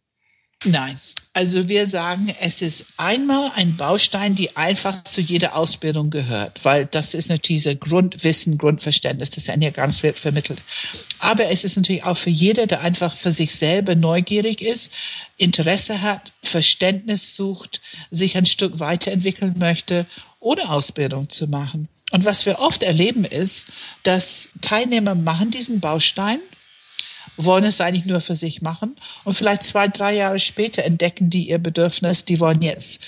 Nein. 0.65 0.99
Also 1.37 1.69
wir 1.69 1.89
sagen, 1.89 2.33
es 2.41 2.63
ist 2.63 2.85
einmal 2.97 3.51
ein 3.57 3.77
Baustein, 3.77 4.37
die 4.37 4.57
einfach 4.57 5.03
zu 5.03 5.21
jeder 5.21 5.57
Ausbildung 5.57 6.11
gehört, 6.11 6.65
weil 6.65 6.87
das 6.87 7.13
ist 7.13 7.29
natürlich 7.29 7.63
dieser 7.63 7.75
Grundwissen, 7.75 8.57
Grundverständnis 8.57 9.31
des 9.31 9.49
Enneagramms 9.49 10.05
wird 10.05 10.17
vermittelt. 10.17 10.63
Aber 11.19 11.47
es 11.47 11.65
ist 11.65 11.77
natürlich 11.77 12.05
auch 12.05 12.17
für 12.17 12.31
jeder, 12.31 12.69
der 12.69 12.83
einfach 12.83 13.17
für 13.17 13.33
sich 13.33 13.57
selber 13.57 13.97
neugierig 13.97 14.63
ist, 14.63 14.93
Interesse 15.37 16.03
hat, 16.03 16.33
Verständnis 16.43 17.35
sucht, 17.35 17.81
sich 18.13 18.37
ein 18.37 18.47
Stück 18.47 18.79
weiterentwickeln 18.79 19.57
möchte, 19.59 20.07
ohne 20.39 20.71
Ausbildung 20.71 21.31
zu 21.31 21.49
machen. 21.49 21.89
Und 22.13 22.25
was 22.25 22.47
wir 22.47 22.61
oft 22.61 22.85
erleben 22.85 23.25
ist, 23.25 23.67
dass 24.05 24.51
Teilnehmer 24.61 25.17
machen 25.17 25.51
diesen 25.51 25.81
Baustein, 25.81 26.39
wollen 27.37 27.65
es 27.65 27.81
eigentlich 27.81 28.07
nur 28.07 28.21
für 28.21 28.37
sich 28.37 28.63
machen 28.63 28.97
und 29.25 29.35
vielleicht 29.35 29.63
zwei, 29.63 29.89
drei 29.89 30.15
Jahre 30.15 30.39
später 30.39 30.85
entdecken 30.85 31.31
die 31.31 31.49
ihr 31.49 31.59
Bedürfnis, 31.59 32.25
die 32.25 32.41
wollen 32.41 32.63
jetzt 32.63 33.01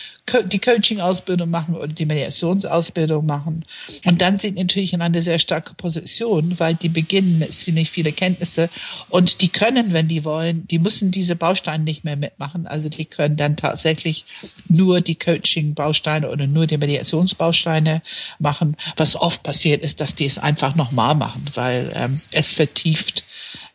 die 0.46 0.58
Coaching-Ausbildung 0.58 1.50
machen 1.50 1.76
oder 1.76 1.88
die 1.88 2.06
Mediationsausbildung 2.06 3.26
machen. 3.26 3.64
Und 4.04 4.20
dann 4.20 4.38
sind 4.38 4.56
natürlich 4.56 4.92
in 4.92 5.00
einer 5.00 5.22
sehr 5.22 5.38
starke 5.38 5.74
Position, 5.74 6.58
weil 6.58 6.74
die 6.74 6.88
beginnen 6.88 7.38
mit 7.38 7.52
ziemlich 7.54 7.90
viele 7.90 8.12
Kenntnisse 8.12 8.68
und 9.08 9.40
die 9.40 9.48
können, 9.48 9.92
wenn 9.92 10.08
die 10.08 10.24
wollen, 10.24 10.66
die 10.66 10.78
müssen 10.78 11.12
diese 11.12 11.36
Bausteine 11.36 11.84
nicht 11.84 12.04
mehr 12.04 12.16
mitmachen. 12.16 12.66
Also 12.66 12.88
die 12.88 13.04
können 13.04 13.36
dann 13.36 13.56
tatsächlich 13.56 14.24
nur 14.68 15.00
die 15.00 15.14
Coaching-Bausteine 15.14 16.28
oder 16.28 16.46
nur 16.46 16.66
die 16.66 16.78
Mediationsbausteine 16.78 18.02
machen. 18.38 18.76
Was 18.96 19.14
oft 19.14 19.42
passiert 19.44 19.82
ist, 19.82 20.00
dass 20.00 20.14
die 20.14 20.26
es 20.26 20.38
einfach 20.38 20.74
nochmal 20.74 21.14
machen, 21.14 21.44
weil 21.54 21.92
ähm, 21.94 22.20
es 22.32 22.52
vertieft 22.52 23.24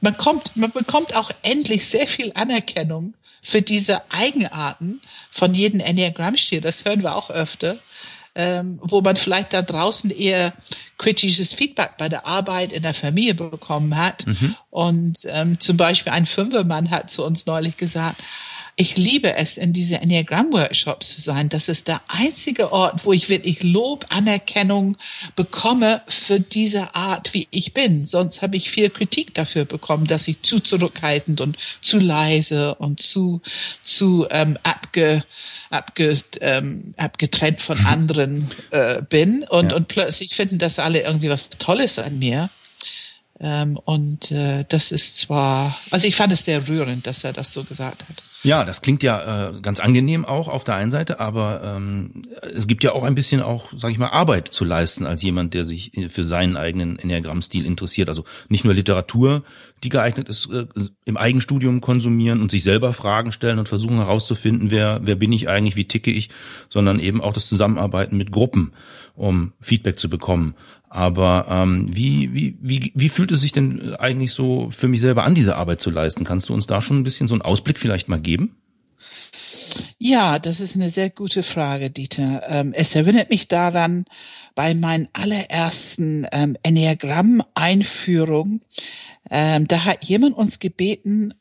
Man 0.00 0.16
kommt, 0.16 0.56
man 0.56 0.70
bekommt 0.70 1.14
auch 1.14 1.30
endlich 1.42 1.86
sehr 1.86 2.06
viel 2.06 2.32
Anerkennung 2.34 3.14
für 3.42 3.62
diese 3.62 4.10
Eigenarten 4.10 5.00
von 5.30 5.54
jedem 5.54 5.80
Enneagramm-Stil. 5.80 6.60
Das 6.60 6.84
hören 6.84 7.02
wir 7.02 7.16
auch 7.16 7.30
öfter 7.30 7.80
ähm, 8.34 8.78
wo 8.82 9.00
man 9.00 9.16
vielleicht 9.16 9.52
da 9.52 9.62
draußen 9.62 10.10
eher 10.10 10.52
kritisches 10.98 11.52
Feedback 11.52 11.96
bei 11.98 12.08
der 12.08 12.26
Arbeit 12.26 12.72
in 12.72 12.82
der 12.82 12.94
Familie 12.94 13.34
bekommen 13.34 13.96
hat. 13.96 14.26
Mhm. 14.26 14.54
Und 14.70 15.18
ähm, 15.28 15.58
zum 15.60 15.76
Beispiel 15.76 16.12
ein 16.12 16.26
Fünfermann 16.26 16.90
hat 16.90 17.10
zu 17.10 17.24
uns 17.24 17.46
neulich 17.46 17.76
gesagt, 17.76 18.22
ich 18.80 18.96
liebe 18.96 19.34
es, 19.34 19.58
in 19.58 19.74
diese 19.74 19.96
Enneagram-Workshops 19.96 21.14
zu 21.14 21.20
sein. 21.20 21.50
Das 21.50 21.68
ist 21.68 21.86
der 21.86 22.00
einzige 22.08 22.72
Ort, 22.72 23.04
wo 23.04 23.12
ich 23.12 23.28
wirklich 23.28 23.62
Lob, 23.62 24.06
Anerkennung 24.08 24.96
bekomme 25.36 26.00
für 26.08 26.40
diese 26.40 26.94
Art, 26.94 27.34
wie 27.34 27.46
ich 27.50 27.74
bin. 27.74 28.06
Sonst 28.06 28.40
habe 28.40 28.56
ich 28.56 28.70
viel 28.70 28.88
Kritik 28.88 29.34
dafür 29.34 29.66
bekommen, 29.66 30.06
dass 30.06 30.26
ich 30.28 30.40
zu 30.40 30.60
zurückhaltend 30.60 31.42
und 31.42 31.58
zu 31.82 31.98
leise 31.98 32.74
und 32.76 33.00
zu, 33.00 33.42
zu 33.82 34.26
ähm, 34.30 34.56
abge, 34.62 35.24
abge, 35.68 36.18
ähm, 36.40 36.94
abgetrennt 36.96 37.60
von 37.60 37.84
anderen 37.84 38.50
äh, 38.70 39.02
bin. 39.02 39.42
Und, 39.42 39.72
ja. 39.72 39.76
und 39.76 39.88
plötzlich 39.88 40.34
finden 40.34 40.58
das 40.58 40.78
alle 40.78 41.02
irgendwie 41.02 41.28
was 41.28 41.50
Tolles 41.50 41.98
an 41.98 42.18
mir. 42.18 42.48
Ähm, 43.40 43.76
und 43.76 44.32
äh, 44.32 44.64
das 44.66 44.90
ist 44.90 45.18
zwar, 45.18 45.78
also 45.90 46.08
ich 46.08 46.16
fand 46.16 46.32
es 46.32 46.46
sehr 46.46 46.66
rührend, 46.66 47.06
dass 47.06 47.24
er 47.24 47.34
das 47.34 47.52
so 47.52 47.64
gesagt 47.64 48.08
hat. 48.08 48.22
Ja, 48.42 48.64
das 48.64 48.80
klingt 48.80 49.02
ja 49.02 49.50
äh, 49.50 49.60
ganz 49.60 49.80
angenehm 49.80 50.24
auch 50.24 50.48
auf 50.48 50.64
der 50.64 50.74
einen 50.74 50.90
Seite, 50.90 51.20
aber 51.20 51.60
ähm, 51.62 52.22
es 52.54 52.66
gibt 52.66 52.82
ja 52.82 52.92
auch 52.92 53.02
ein 53.02 53.14
bisschen 53.14 53.42
auch, 53.42 53.70
sage 53.76 53.92
ich 53.92 53.98
mal, 53.98 54.08
Arbeit 54.08 54.48
zu 54.48 54.64
leisten 54.64 55.04
als 55.04 55.22
jemand, 55.22 55.52
der 55.52 55.66
sich 55.66 55.92
für 56.08 56.24
seinen 56.24 56.56
eigenen 56.56 56.98
Enneagrammstil 56.98 57.66
interessiert. 57.66 58.08
Also 58.08 58.24
nicht 58.48 58.64
nur 58.64 58.72
Literatur, 58.72 59.44
die 59.84 59.90
geeignet 59.90 60.30
ist, 60.30 60.50
äh, 60.50 60.66
im 61.04 61.18
Eigenstudium 61.18 61.82
konsumieren 61.82 62.40
und 62.40 62.50
sich 62.50 62.62
selber 62.62 62.94
Fragen 62.94 63.32
stellen 63.32 63.58
und 63.58 63.68
versuchen 63.68 63.96
herauszufinden, 63.96 64.70
wer 64.70 65.00
wer 65.02 65.16
bin 65.16 65.32
ich 65.32 65.50
eigentlich, 65.50 65.76
wie 65.76 65.86
ticke 65.86 66.10
ich, 66.10 66.30
sondern 66.70 66.98
eben 66.98 67.20
auch 67.20 67.34
das 67.34 67.46
Zusammenarbeiten 67.46 68.16
mit 68.16 68.32
Gruppen, 68.32 68.72
um 69.16 69.52
Feedback 69.60 69.98
zu 69.98 70.08
bekommen. 70.08 70.54
Aber 70.90 71.46
ähm, 71.48 71.86
wie, 71.88 72.34
wie, 72.34 72.58
wie, 72.60 72.92
wie 72.96 73.08
fühlt 73.08 73.30
es 73.30 73.40
sich 73.40 73.52
denn 73.52 73.94
eigentlich 73.94 74.32
so 74.32 74.70
für 74.70 74.88
mich 74.88 75.00
selber 75.00 75.22
an, 75.22 75.36
diese 75.36 75.56
Arbeit 75.56 75.80
zu 75.80 75.90
leisten? 75.90 76.24
Kannst 76.24 76.48
du 76.48 76.54
uns 76.54 76.66
da 76.66 76.82
schon 76.82 76.98
ein 76.98 77.04
bisschen 77.04 77.28
so 77.28 77.34
einen 77.34 77.42
Ausblick 77.42 77.78
vielleicht 77.78 78.08
mal 78.08 78.20
geben? 78.20 78.56
Ja, 79.98 80.40
das 80.40 80.58
ist 80.58 80.74
eine 80.74 80.90
sehr 80.90 81.08
gute 81.10 81.44
Frage, 81.44 81.90
Dieter. 81.90 82.42
Ähm, 82.48 82.72
es 82.72 82.94
erinnert 82.96 83.30
mich 83.30 83.46
daran, 83.46 84.04
bei 84.56 84.74
meinen 84.74 85.08
allerersten 85.12 86.26
ähm, 86.32 86.56
Enneagramm-Einführung, 86.64 88.62
ähm, 89.30 89.68
da 89.68 89.84
hat 89.84 90.04
jemand 90.04 90.36
uns 90.36 90.58
gebeten, 90.58 91.34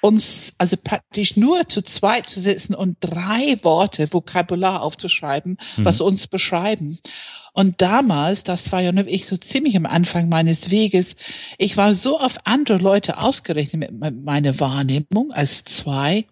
uns 0.00 0.52
also 0.58 0.76
praktisch 0.76 1.36
nur 1.36 1.68
zu 1.68 1.82
zweit 1.82 2.28
zu 2.28 2.40
sitzen 2.40 2.74
und 2.74 2.96
drei 3.00 3.58
Worte 3.62 4.12
Vokabular 4.12 4.82
aufzuschreiben, 4.82 5.58
mhm. 5.76 5.84
was 5.84 6.00
uns 6.00 6.26
beschreiben. 6.26 6.98
Und 7.52 7.80
damals, 7.82 8.44
das 8.44 8.70
war 8.70 8.80
ja 8.80 8.92
nur 8.92 9.06
ich 9.08 9.26
so 9.26 9.36
ziemlich 9.36 9.76
am 9.76 9.86
Anfang 9.86 10.28
meines 10.28 10.70
Weges, 10.70 11.16
ich 11.58 11.76
war 11.76 11.94
so 11.94 12.20
auf 12.20 12.38
andere 12.44 12.78
Leute 12.78 13.18
ausgerechnet 13.18 13.90
mit 13.92 14.24
meiner 14.24 14.60
Wahrnehmung 14.60 15.32
als 15.32 15.64
zwei. 15.64 16.26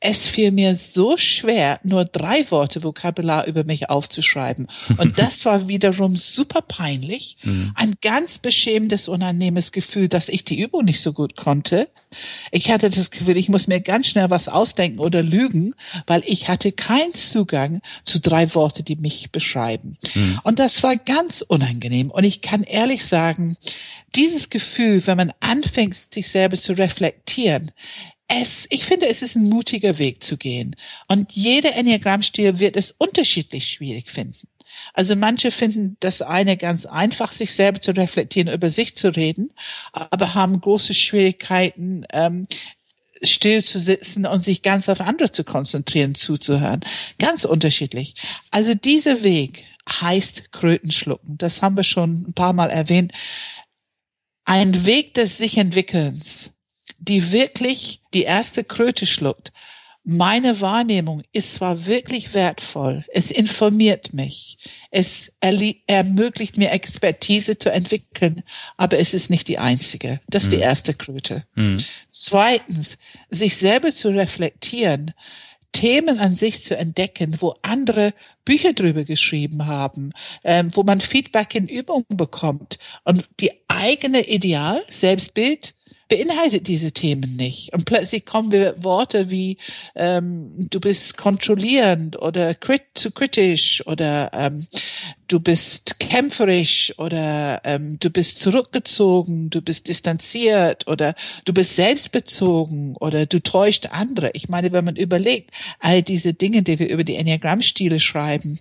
Es 0.00 0.26
fiel 0.26 0.52
mir 0.52 0.76
so 0.76 1.16
schwer, 1.16 1.80
nur 1.82 2.04
drei 2.04 2.48
Worte 2.50 2.84
Vokabular 2.84 3.46
über 3.46 3.64
mich 3.64 3.90
aufzuschreiben. 3.90 4.68
Und 4.96 5.18
das 5.18 5.44
war 5.44 5.66
wiederum 5.66 6.16
super 6.16 6.62
peinlich. 6.62 7.36
Mhm. 7.42 7.72
Ein 7.74 7.94
ganz 8.00 8.38
beschämendes, 8.38 9.08
unannehmendes 9.08 9.72
Gefühl, 9.72 10.08
dass 10.08 10.28
ich 10.28 10.44
die 10.44 10.60
Übung 10.60 10.84
nicht 10.84 11.00
so 11.00 11.12
gut 11.12 11.36
konnte. 11.36 11.88
Ich 12.52 12.70
hatte 12.70 12.90
das 12.90 13.10
Gefühl, 13.10 13.36
ich 13.36 13.48
muss 13.48 13.66
mir 13.66 13.80
ganz 13.80 14.06
schnell 14.06 14.30
was 14.30 14.48
ausdenken 14.48 15.00
oder 15.00 15.22
lügen, 15.22 15.74
weil 16.06 16.22
ich 16.24 16.48
hatte 16.48 16.70
keinen 16.70 17.14
Zugang 17.14 17.82
zu 18.04 18.20
drei 18.20 18.54
Worte, 18.54 18.84
die 18.84 18.96
mich 18.96 19.32
beschreiben. 19.32 19.98
Mhm. 20.14 20.40
Und 20.44 20.60
das 20.60 20.82
war 20.84 20.96
ganz 20.96 21.42
unangenehm. 21.42 22.10
Und 22.10 22.22
ich 22.22 22.40
kann 22.40 22.62
ehrlich 22.62 23.04
sagen, 23.04 23.56
dieses 24.14 24.48
Gefühl, 24.48 25.06
wenn 25.06 25.16
man 25.16 25.32
anfängt, 25.40 25.96
sich 26.14 26.28
selber 26.28 26.56
zu 26.56 26.72
reflektieren, 26.72 27.72
es, 28.28 28.66
ich 28.70 28.84
finde, 28.84 29.08
es 29.08 29.22
ist 29.22 29.36
ein 29.36 29.48
mutiger 29.48 29.98
Weg 29.98 30.22
zu 30.22 30.36
gehen. 30.36 30.76
Und 31.08 31.32
jeder 31.32 31.74
Enneagrammstil 31.74 32.58
wird 32.58 32.76
es 32.76 32.92
unterschiedlich 32.92 33.68
schwierig 33.68 34.10
finden. 34.10 34.48
Also 34.92 35.16
manche 35.16 35.50
finden 35.50 35.96
das 36.00 36.20
eine 36.22 36.58
ganz 36.58 36.84
einfach, 36.84 37.32
sich 37.32 37.54
selber 37.54 37.80
zu 37.80 37.92
reflektieren, 37.92 38.52
über 38.52 38.70
sich 38.70 38.96
zu 38.96 39.08
reden, 39.08 39.52
aber 39.92 40.34
haben 40.34 40.60
große 40.60 40.92
Schwierigkeiten, 40.92 42.04
ähm, 42.12 42.46
still 43.22 43.64
zu 43.64 43.80
sitzen 43.80 44.26
und 44.26 44.40
sich 44.40 44.62
ganz 44.62 44.88
auf 44.88 45.00
andere 45.00 45.30
zu 45.30 45.42
konzentrieren, 45.42 46.14
zuzuhören. 46.14 46.80
Ganz 47.18 47.44
unterschiedlich. 47.44 48.14
Also 48.50 48.74
dieser 48.74 49.22
Weg 49.22 49.64
heißt 49.88 50.52
Krötenschlucken. 50.52 51.38
Das 51.38 51.62
haben 51.62 51.76
wir 51.76 51.84
schon 51.84 52.26
ein 52.28 52.34
paar 52.34 52.52
Mal 52.52 52.70
erwähnt. 52.70 53.12
Ein 54.44 54.86
Weg 54.86 55.14
des 55.14 55.38
sich 55.38 55.56
Entwickelns, 55.56 56.52
die 56.98 57.32
wirklich 57.32 58.02
die 58.12 58.22
erste 58.22 58.64
Kröte 58.64 59.06
schluckt, 59.06 59.52
meine 60.10 60.62
Wahrnehmung 60.62 61.22
ist 61.32 61.52
zwar 61.52 61.84
wirklich 61.84 62.32
wertvoll, 62.32 63.04
es 63.12 63.30
informiert 63.30 64.14
mich, 64.14 64.56
es 64.90 65.30
ermöglicht 65.86 66.56
mir 66.56 66.70
Expertise 66.70 67.58
zu 67.58 67.70
entwickeln, 67.70 68.42
aber 68.78 68.98
es 68.98 69.12
ist 69.12 69.28
nicht 69.28 69.48
die 69.48 69.58
einzige. 69.58 70.20
Das 70.26 70.44
ist 70.44 70.52
mhm. 70.52 70.56
die 70.56 70.62
erste 70.62 70.94
Kröte. 70.94 71.44
Mhm. 71.56 71.84
Zweitens, 72.08 72.96
sich 73.28 73.58
selber 73.58 73.92
zu 73.92 74.08
reflektieren, 74.08 75.12
Themen 75.72 76.18
an 76.18 76.34
sich 76.34 76.64
zu 76.64 76.76
entdecken, 76.76 77.36
wo 77.40 77.56
andere 77.60 78.14
Bücher 78.46 78.72
drüber 78.72 79.04
geschrieben 79.04 79.66
haben, 79.66 80.12
ähm, 80.42 80.74
wo 80.74 80.82
man 80.82 81.02
Feedback 81.02 81.54
in 81.54 81.68
Übungen 81.68 82.06
bekommt 82.08 82.78
und 83.04 83.28
die 83.40 83.52
eigene 83.68 84.26
Ideal, 84.26 84.82
Selbstbild 84.88 85.74
beinhaltet 86.08 86.66
diese 86.68 86.92
Themen 86.92 87.36
nicht. 87.36 87.72
Und 87.72 87.84
plötzlich 87.84 88.24
kommen 88.24 88.50
wir 88.50 88.82
Worte 88.82 89.30
wie 89.30 89.58
ähm, 89.94 90.68
du 90.70 90.80
bist 90.80 91.16
kontrollierend 91.16 92.20
oder 92.20 92.54
crit 92.54 92.82
zu 92.94 93.10
kritisch 93.10 93.86
oder 93.86 94.30
ähm, 94.32 94.66
du 95.28 95.40
bist 95.40 96.00
kämpferisch 96.00 96.94
oder 96.98 97.60
ähm, 97.64 97.98
du 98.00 98.10
bist 98.10 98.38
zurückgezogen, 98.38 99.50
du 99.50 99.60
bist 99.60 99.88
distanziert 99.88 100.88
oder 100.88 101.14
du 101.44 101.52
bist 101.52 101.76
selbstbezogen 101.76 102.96
oder 102.96 103.26
du 103.26 103.40
täuscht 103.42 103.86
andere. 103.90 104.30
Ich 104.32 104.48
meine, 104.48 104.72
wenn 104.72 104.84
man 104.84 104.96
überlegt, 104.96 105.50
all 105.78 106.02
diese 106.02 106.32
Dinge, 106.32 106.62
die 106.62 106.78
wir 106.78 106.88
über 106.88 107.04
die 107.04 107.16
Enneagrammstile 107.16 108.00
schreiben, 108.00 108.58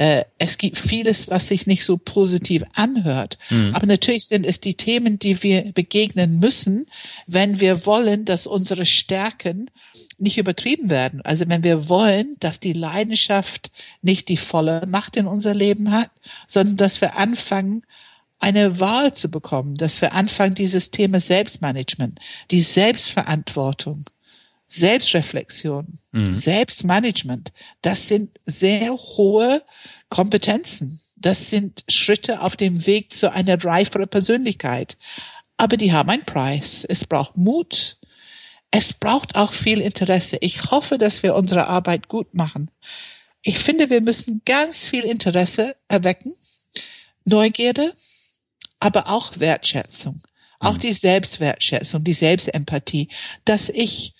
äh, 0.00 0.24
es 0.38 0.56
gibt 0.56 0.78
vieles, 0.78 1.28
was 1.28 1.48
sich 1.48 1.66
nicht 1.66 1.84
so 1.84 1.98
positiv 1.98 2.64
anhört. 2.72 3.36
Mhm. 3.50 3.74
Aber 3.74 3.86
natürlich 3.86 4.28
sind 4.28 4.46
es 4.46 4.58
die 4.58 4.72
Themen, 4.72 5.18
die 5.18 5.42
wir 5.42 5.72
begegnen 5.74 6.38
müssen, 6.40 6.86
wenn 7.26 7.60
wir 7.60 7.84
wollen, 7.84 8.24
dass 8.24 8.46
unsere 8.46 8.86
Stärken 8.86 9.70
nicht 10.16 10.38
übertrieben 10.38 10.88
werden. 10.88 11.20
Also 11.20 11.46
wenn 11.50 11.64
wir 11.64 11.90
wollen, 11.90 12.34
dass 12.40 12.60
die 12.60 12.72
Leidenschaft 12.72 13.70
nicht 14.00 14.30
die 14.30 14.38
volle 14.38 14.86
Macht 14.86 15.16
in 15.16 15.26
unser 15.26 15.52
Leben 15.52 15.90
hat, 15.90 16.10
sondern 16.48 16.78
dass 16.78 17.02
wir 17.02 17.16
anfangen, 17.16 17.84
eine 18.38 18.80
Wahl 18.80 19.12
zu 19.12 19.30
bekommen, 19.30 19.76
dass 19.76 20.00
wir 20.00 20.14
anfangen, 20.14 20.54
dieses 20.54 20.90
Thema 20.90 21.20
Selbstmanagement, 21.20 22.18
die 22.50 22.62
Selbstverantwortung, 22.62 24.06
Selbstreflexion, 24.72 25.98
mhm. 26.12 26.36
Selbstmanagement, 26.36 27.52
das 27.82 28.06
sind 28.06 28.38
sehr 28.46 28.92
hohe 28.92 29.62
Kompetenzen. 30.08 31.00
Das 31.16 31.50
sind 31.50 31.84
Schritte 31.88 32.40
auf 32.40 32.56
dem 32.56 32.86
Weg 32.86 33.12
zu 33.12 33.32
einer 33.32 33.62
reiferen 33.62 34.08
Persönlichkeit. 34.08 34.96
Aber 35.56 35.76
die 35.76 35.92
haben 35.92 36.08
einen 36.08 36.24
Preis. 36.24 36.86
Es 36.88 37.04
braucht 37.04 37.36
Mut. 37.36 37.98
Es 38.70 38.92
braucht 38.92 39.34
auch 39.34 39.52
viel 39.52 39.80
Interesse. 39.80 40.38
Ich 40.40 40.70
hoffe, 40.70 40.96
dass 40.96 41.22
wir 41.22 41.34
unsere 41.34 41.66
Arbeit 41.66 42.08
gut 42.08 42.32
machen. 42.32 42.70
Ich 43.42 43.58
finde, 43.58 43.90
wir 43.90 44.00
müssen 44.00 44.42
ganz 44.44 44.86
viel 44.86 45.04
Interesse 45.04 45.76
erwecken, 45.88 46.34
Neugierde, 47.24 47.94
aber 48.78 49.08
auch 49.08 49.38
Wertschätzung. 49.38 50.22
Auch 50.60 50.74
mhm. 50.74 50.80
die 50.80 50.92
Selbstwertschätzung, 50.92 52.04
die 52.04 52.14
Selbstempathie, 52.14 53.08
dass 53.44 53.68
ich 53.68 54.14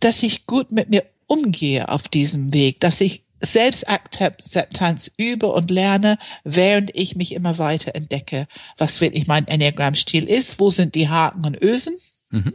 dass 0.00 0.22
ich 0.22 0.46
gut 0.46 0.72
mit 0.72 0.90
mir 0.90 1.04
umgehe 1.26 1.88
auf 1.88 2.08
diesem 2.08 2.52
Weg, 2.52 2.80
dass 2.80 3.00
ich 3.00 3.24
Selbstakzeptanz 3.40 5.10
übe 5.16 5.52
und 5.52 5.70
lerne, 5.70 6.18
während 6.44 6.90
ich 6.94 7.16
mich 7.16 7.32
immer 7.32 7.58
weiter 7.58 7.94
entdecke, 7.94 8.46
was 8.78 9.00
wirklich 9.00 9.26
mein 9.26 9.46
Enneagramm-Stil 9.46 10.24
ist, 10.24 10.58
wo 10.58 10.70
sind 10.70 10.94
die 10.94 11.08
Haken 11.08 11.44
und 11.44 11.60
Ösen, 11.60 11.96
mhm. 12.30 12.54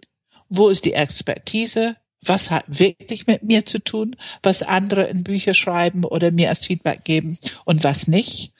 wo 0.49 0.69
ist 0.69 0.86
die 0.86 0.93
Expertise, 0.93 1.95
was 2.21 2.49
hat 2.49 2.65
wirklich 2.67 3.28
mit 3.28 3.43
mir 3.43 3.65
zu 3.65 3.80
tun, 3.80 4.15
was 4.43 4.63
andere 4.63 5.06
in 5.06 5.23
Bücher 5.23 5.54
schreiben 5.54 6.04
oder 6.04 6.32
mir 6.32 6.49
als 6.49 6.65
Feedback 6.65 7.04
geben 7.04 7.38
und 7.65 7.84
was 7.84 8.08
nicht. 8.08 8.52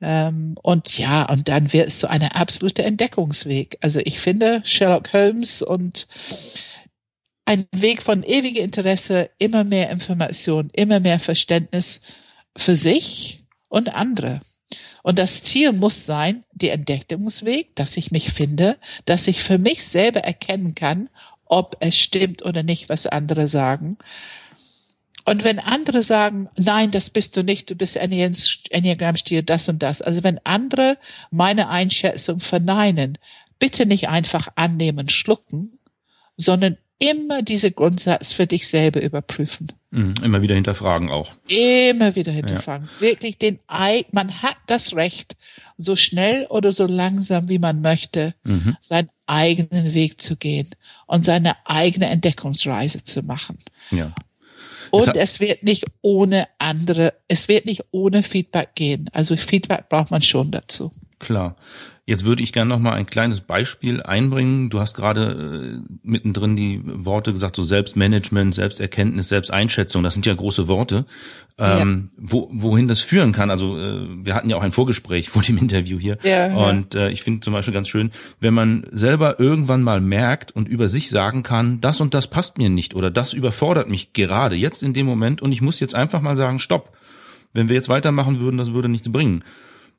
Ähm, 0.00 0.56
und 0.62 0.96
ja, 0.98 1.28
und 1.28 1.48
dann 1.48 1.72
wird 1.72 1.88
es 1.88 2.00
so 2.00 2.06
eine 2.06 2.34
absolute 2.34 2.82
Entdeckungsweg. 2.82 3.76
Also 3.80 4.00
ich 4.02 4.18
finde 4.18 4.62
Sherlock 4.64 5.12
Holmes 5.12 5.62
und 5.62 6.08
ein 7.50 7.66
Weg 7.72 8.00
von 8.00 8.22
ewigem 8.22 8.62
Interesse, 8.62 9.28
immer 9.38 9.64
mehr 9.64 9.90
Information, 9.90 10.70
immer 10.72 11.00
mehr 11.00 11.18
Verständnis 11.18 12.00
für 12.56 12.76
sich 12.76 13.42
und 13.68 13.92
andere. 13.92 14.40
Und 15.02 15.18
das 15.18 15.42
Ziel 15.42 15.72
muss 15.72 16.06
sein, 16.06 16.44
der 16.52 16.74
Entdeckungsweg, 16.74 17.74
dass 17.74 17.96
ich 17.96 18.12
mich 18.12 18.32
finde, 18.32 18.78
dass 19.04 19.26
ich 19.26 19.42
für 19.42 19.58
mich 19.58 19.82
selber 19.82 20.20
erkennen 20.20 20.76
kann, 20.76 21.08
ob 21.44 21.76
es 21.80 21.98
stimmt 21.98 22.44
oder 22.44 22.62
nicht, 22.62 22.88
was 22.88 23.08
andere 23.08 23.48
sagen. 23.48 23.98
Und 25.24 25.42
wenn 25.42 25.58
andere 25.58 26.04
sagen, 26.04 26.48
nein, 26.56 26.92
das 26.92 27.10
bist 27.10 27.36
du 27.36 27.42
nicht, 27.42 27.68
du 27.68 27.74
bist 27.74 27.96
Enneagramm-Stil, 27.96 29.42
das 29.42 29.68
und 29.68 29.82
das. 29.82 30.02
Also 30.02 30.22
wenn 30.22 30.38
andere 30.44 30.98
meine 31.32 31.68
Einschätzung 31.68 32.38
verneinen, 32.38 33.18
bitte 33.58 33.86
nicht 33.86 34.08
einfach 34.08 34.46
annehmen, 34.54 35.08
schlucken, 35.08 35.80
sondern 36.36 36.78
immer 37.00 37.42
diese 37.42 37.72
Grundsatz 37.72 38.32
für 38.32 38.46
dich 38.46 38.68
selber 38.68 39.02
überprüfen. 39.02 39.72
Mhm, 39.90 40.14
immer 40.22 40.42
wieder 40.42 40.54
hinterfragen 40.54 41.10
auch. 41.10 41.32
Immer 41.48 42.14
wieder 42.14 42.30
hinterfragen. 42.30 42.88
Ja. 42.94 43.00
Wirklich 43.00 43.38
den 43.38 43.58
Ei, 43.66 44.04
man 44.12 44.42
hat 44.42 44.56
das 44.66 44.94
Recht, 44.94 45.34
so 45.78 45.96
schnell 45.96 46.46
oder 46.46 46.72
so 46.72 46.86
langsam 46.86 47.48
wie 47.48 47.58
man 47.58 47.80
möchte, 47.80 48.34
mhm. 48.44 48.76
seinen 48.82 49.08
eigenen 49.26 49.94
Weg 49.94 50.20
zu 50.20 50.36
gehen 50.36 50.70
und 51.06 51.24
seine 51.24 51.56
eigene 51.64 52.08
Entdeckungsreise 52.08 53.02
zu 53.02 53.22
machen. 53.22 53.58
Ja. 53.90 54.14
Und 54.90 55.16
es 55.16 55.40
wird 55.40 55.62
nicht 55.62 55.86
ohne 56.02 56.48
andere, 56.58 57.14
es 57.28 57.48
wird 57.48 57.64
nicht 57.64 57.82
ohne 57.92 58.22
Feedback 58.22 58.74
gehen. 58.74 59.08
Also 59.12 59.36
Feedback 59.36 59.88
braucht 59.88 60.10
man 60.10 60.22
schon 60.22 60.50
dazu. 60.50 60.92
Klar. 61.18 61.56
Jetzt 62.10 62.24
würde 62.24 62.42
ich 62.42 62.52
gerne 62.52 62.68
noch 62.68 62.80
mal 62.80 62.94
ein 62.94 63.06
kleines 63.06 63.40
Beispiel 63.40 64.02
einbringen. 64.02 64.68
Du 64.68 64.80
hast 64.80 64.96
gerade 64.96 65.78
äh, 65.78 65.98
mittendrin 66.02 66.56
die 66.56 66.80
Worte 66.84 67.32
gesagt, 67.32 67.54
so 67.54 67.62
Selbstmanagement, 67.62 68.52
Selbsterkenntnis, 68.52 69.28
Selbsteinschätzung. 69.28 70.02
Das 70.02 70.14
sind 70.14 70.26
ja 70.26 70.34
große 70.34 70.66
Worte. 70.66 71.06
Ähm, 71.56 72.10
ja. 72.16 72.18
wo, 72.18 72.48
wohin 72.52 72.88
das 72.88 72.98
führen 72.98 73.30
kann. 73.30 73.48
Also 73.48 73.78
äh, 73.78 74.08
wir 74.24 74.34
hatten 74.34 74.50
ja 74.50 74.56
auch 74.56 74.62
ein 74.62 74.72
Vorgespräch 74.72 75.28
vor 75.28 75.42
dem 75.42 75.56
Interview 75.58 76.00
hier. 76.00 76.18
Ja, 76.24 76.52
und 76.52 76.96
äh, 76.96 77.10
ich 77.10 77.22
finde 77.22 77.42
zum 77.42 77.52
Beispiel 77.52 77.74
ganz 77.74 77.88
schön, 77.88 78.10
wenn 78.40 78.54
man 78.54 78.88
selber 78.90 79.38
irgendwann 79.38 79.82
mal 79.84 80.00
merkt 80.00 80.50
und 80.50 80.66
über 80.66 80.88
sich 80.88 81.10
sagen 81.10 81.44
kann, 81.44 81.80
das 81.80 82.00
und 82.00 82.12
das 82.12 82.26
passt 82.26 82.58
mir 82.58 82.70
nicht 82.70 82.96
oder 82.96 83.12
das 83.12 83.32
überfordert 83.32 83.88
mich 83.88 84.14
gerade 84.14 84.56
jetzt 84.56 84.82
in 84.82 84.94
dem 84.94 85.06
Moment 85.06 85.42
und 85.42 85.52
ich 85.52 85.60
muss 85.60 85.78
jetzt 85.78 85.94
einfach 85.94 86.22
mal 86.22 86.36
sagen, 86.36 86.58
stopp. 86.58 86.96
Wenn 87.52 87.68
wir 87.68 87.76
jetzt 87.76 87.88
weitermachen 87.88 88.40
würden, 88.40 88.56
das 88.56 88.72
würde 88.72 88.88
nichts 88.88 89.12
bringen. 89.12 89.44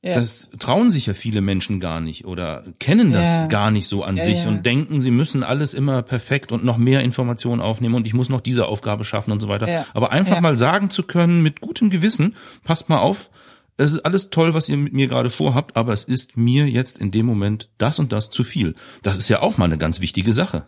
Ja. 0.03 0.15
Das 0.15 0.49
trauen 0.57 0.89
sich 0.89 1.05
ja 1.05 1.13
viele 1.13 1.41
Menschen 1.41 1.79
gar 1.79 2.01
nicht 2.01 2.25
oder 2.25 2.63
kennen 2.79 3.11
das 3.11 3.27
ja. 3.27 3.45
gar 3.45 3.69
nicht 3.69 3.87
so 3.87 4.03
an 4.03 4.17
ja, 4.17 4.23
sich 4.23 4.47
und 4.47 4.65
denken, 4.65 4.99
sie 4.99 5.11
müssen 5.11 5.43
alles 5.43 5.75
immer 5.75 6.01
perfekt 6.01 6.51
und 6.51 6.63
noch 6.63 6.77
mehr 6.77 7.01
Informationen 7.01 7.61
aufnehmen 7.61 7.93
und 7.93 8.07
ich 8.07 8.15
muss 8.15 8.27
noch 8.27 8.41
diese 8.41 8.65
Aufgabe 8.65 9.03
schaffen 9.03 9.31
und 9.31 9.41
so 9.41 9.47
weiter. 9.47 9.85
Aber 9.93 10.11
einfach 10.11 10.41
mal 10.41 10.57
sagen 10.57 10.89
zu 10.89 11.03
können 11.03 11.43
mit 11.43 11.61
gutem 11.61 11.91
Gewissen, 11.91 12.35
passt 12.63 12.89
mal 12.89 12.97
auf, 12.97 13.29
es 13.77 13.93
ist 13.93 13.99
alles 13.99 14.31
toll, 14.31 14.55
was 14.55 14.69
ihr 14.69 14.77
mit 14.77 14.93
mir 14.93 15.07
gerade 15.07 15.29
vorhabt, 15.29 15.77
aber 15.77 15.93
es 15.93 16.03
ist 16.03 16.35
mir 16.35 16.67
jetzt 16.67 16.97
in 16.97 17.11
dem 17.11 17.27
Moment 17.27 17.69
das 17.77 17.99
und 17.99 18.11
das 18.11 18.31
zu 18.31 18.43
viel. 18.43 18.73
Das 19.03 19.17
ist 19.17 19.29
ja 19.29 19.41
auch 19.41 19.57
mal 19.57 19.65
eine 19.65 19.77
ganz 19.77 20.01
wichtige 20.01 20.33
Sache. 20.33 20.65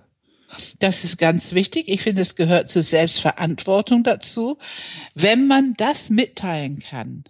Das 0.80 1.04
ist 1.04 1.18
ganz 1.18 1.54
wichtig. 1.54 1.88
Ich 1.88 2.04
finde, 2.04 2.22
es 2.22 2.36
gehört 2.36 2.70
zur 2.70 2.84
Selbstverantwortung 2.84 4.04
dazu. 4.04 4.60
Wenn 5.16 5.48
man 5.48 5.74
das 5.78 6.12
mitteilen 6.12 6.80
kann, 6.80 7.24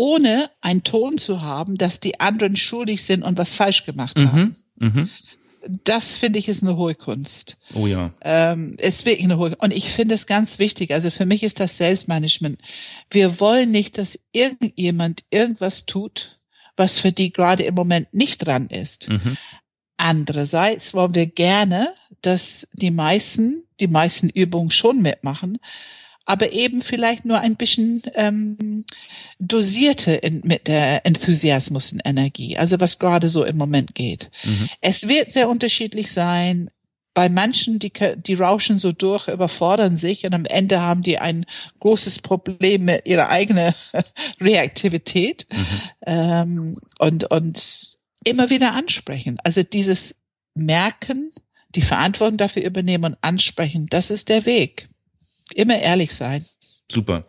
ohne 0.00 0.50
einen 0.62 0.82
Ton 0.82 1.18
zu 1.18 1.42
haben, 1.42 1.76
dass 1.76 2.00
die 2.00 2.20
anderen 2.20 2.56
schuldig 2.56 3.04
sind 3.04 3.22
und 3.22 3.36
was 3.36 3.54
falsch 3.54 3.84
gemacht 3.84 4.16
mhm. 4.16 4.32
haben. 4.32 4.56
Mhm. 4.76 5.10
Das 5.84 6.16
finde 6.16 6.38
ich 6.38 6.48
ist 6.48 6.62
eine 6.62 6.78
hohe 6.78 6.94
Kunst. 6.94 7.58
Oh 7.74 7.86
ja. 7.86 8.14
Ähm, 8.22 8.76
ist 8.78 9.04
wirklich 9.04 9.24
eine 9.24 9.36
hohe 9.36 9.54
Und 9.56 9.74
ich 9.74 9.90
finde 9.90 10.14
es 10.14 10.24
ganz 10.24 10.58
wichtig. 10.58 10.94
Also 10.94 11.10
für 11.10 11.26
mich 11.26 11.42
ist 11.42 11.60
das 11.60 11.76
Selbstmanagement. 11.76 12.58
Wir 13.10 13.40
wollen 13.40 13.70
nicht, 13.70 13.98
dass 13.98 14.18
irgendjemand 14.32 15.24
irgendwas 15.28 15.84
tut, 15.84 16.38
was 16.78 16.98
für 16.98 17.12
die 17.12 17.30
gerade 17.30 17.64
im 17.64 17.74
Moment 17.74 18.14
nicht 18.14 18.38
dran 18.38 18.68
ist. 18.68 19.10
Mhm. 19.10 19.36
Andererseits 19.98 20.94
wollen 20.94 21.14
wir 21.14 21.26
gerne, 21.26 21.92
dass 22.22 22.66
die 22.72 22.90
meisten, 22.90 23.64
die 23.80 23.86
meisten 23.86 24.30
Übungen 24.30 24.70
schon 24.70 25.02
mitmachen, 25.02 25.58
aber 26.30 26.52
eben 26.52 26.80
vielleicht 26.80 27.24
nur 27.24 27.40
ein 27.40 27.56
bisschen 27.56 28.02
ähm, 28.14 28.84
dosierte 29.40 30.12
in, 30.12 30.42
mit 30.44 30.68
der 30.68 31.04
Enthusiasmus 31.04 31.92
und 31.92 32.02
Energie, 32.04 32.56
also 32.56 32.78
was 32.78 33.00
gerade 33.00 33.26
so 33.26 33.42
im 33.42 33.56
Moment 33.56 33.96
geht. 33.96 34.30
Mhm. 34.44 34.68
Es 34.80 35.08
wird 35.08 35.32
sehr 35.32 35.48
unterschiedlich 35.48 36.12
sein. 36.12 36.70
Bei 37.14 37.28
manchen, 37.28 37.80
die, 37.80 37.92
die 38.16 38.34
rauschen 38.34 38.78
so 38.78 38.92
durch, 38.92 39.26
überfordern 39.26 39.96
sich 39.96 40.24
und 40.24 40.32
am 40.32 40.44
Ende 40.44 40.80
haben 40.80 41.02
die 41.02 41.18
ein 41.18 41.46
großes 41.80 42.20
Problem 42.20 42.84
mit 42.84 43.08
ihrer 43.08 43.28
eigenen 43.28 43.74
Reaktivität 44.40 45.48
mhm. 45.50 45.66
ähm, 46.06 46.78
und, 47.00 47.28
und 47.28 47.96
immer 48.22 48.50
wieder 48.50 48.72
ansprechen. 48.74 49.38
Also 49.42 49.64
dieses 49.64 50.14
Merken, 50.54 51.32
die 51.74 51.82
Verantwortung 51.82 52.38
dafür 52.38 52.62
übernehmen 52.62 53.14
und 53.14 53.18
ansprechen, 53.20 53.88
das 53.90 54.10
ist 54.10 54.28
der 54.28 54.46
Weg. 54.46 54.88
Immer 55.54 55.78
ehrlich 55.78 56.14
sein. 56.14 56.44
Super. 56.90 57.26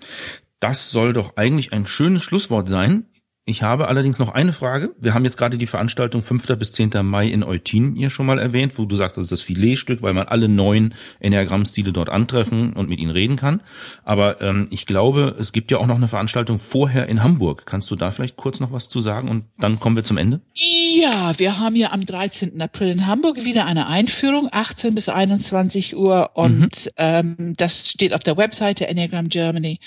Das 0.59 0.91
soll 0.91 1.13
doch 1.13 1.37
eigentlich 1.37 1.73
ein 1.73 1.85
schönes 1.85 2.23
Schlusswort 2.23 2.69
sein. 2.69 3.07
Ich 3.43 3.63
habe 3.63 3.87
allerdings 3.87 4.19
noch 4.19 4.29
eine 4.29 4.53
Frage. 4.53 4.93
Wir 4.99 5.15
haben 5.15 5.25
jetzt 5.25 5.35
gerade 5.35 5.57
die 5.57 5.65
Veranstaltung 5.65 6.21
5. 6.21 6.59
bis 6.59 6.71
10. 6.73 6.91
Mai 7.01 7.27
in 7.27 7.43
Eutin 7.43 7.95
hier 7.95 8.11
schon 8.11 8.27
mal 8.27 8.37
erwähnt, 8.37 8.77
wo 8.77 8.85
du 8.85 8.95
sagst, 8.95 9.17
das 9.17 9.25
ist 9.25 9.31
das 9.31 9.41
Filetstück, 9.41 10.03
weil 10.03 10.13
man 10.13 10.27
alle 10.27 10.47
neun 10.47 10.93
Enneagramm-Stile 11.19 11.91
dort 11.91 12.09
antreffen 12.09 12.73
und 12.73 12.87
mit 12.87 12.99
ihnen 12.99 13.09
reden 13.09 13.37
kann. 13.37 13.63
Aber 14.03 14.39
ähm, 14.41 14.67
ich 14.69 14.85
glaube, 14.85 15.35
es 15.39 15.53
gibt 15.53 15.71
ja 15.71 15.79
auch 15.79 15.87
noch 15.87 15.95
eine 15.95 16.07
Veranstaltung 16.07 16.59
vorher 16.59 17.09
in 17.09 17.23
Hamburg. 17.23 17.65
Kannst 17.65 17.89
du 17.89 17.95
da 17.95 18.11
vielleicht 18.11 18.37
kurz 18.37 18.59
noch 18.59 18.71
was 18.71 18.89
zu 18.89 19.01
sagen 19.01 19.27
und 19.27 19.45
dann 19.57 19.79
kommen 19.79 19.95
wir 19.95 20.03
zum 20.03 20.17
Ende? 20.17 20.41
Ja, 21.01 21.33
wir 21.39 21.57
haben 21.57 21.75
ja 21.75 21.93
am 21.93 22.05
13. 22.05 22.61
April 22.61 22.89
in 22.89 23.07
Hamburg 23.07 23.43
wieder 23.43 23.65
eine 23.65 23.87
Einführung, 23.87 24.49
18 24.51 24.93
bis 24.93 25.09
21 25.09 25.95
Uhr 25.95 26.29
und 26.35 26.85
mhm. 26.85 26.91
ähm, 26.97 27.53
das 27.57 27.89
steht 27.89 28.13
auf 28.13 28.21
der 28.21 28.37
Webseite 28.37 28.85
Enneagram 28.85 29.27
Germany. 29.29 29.79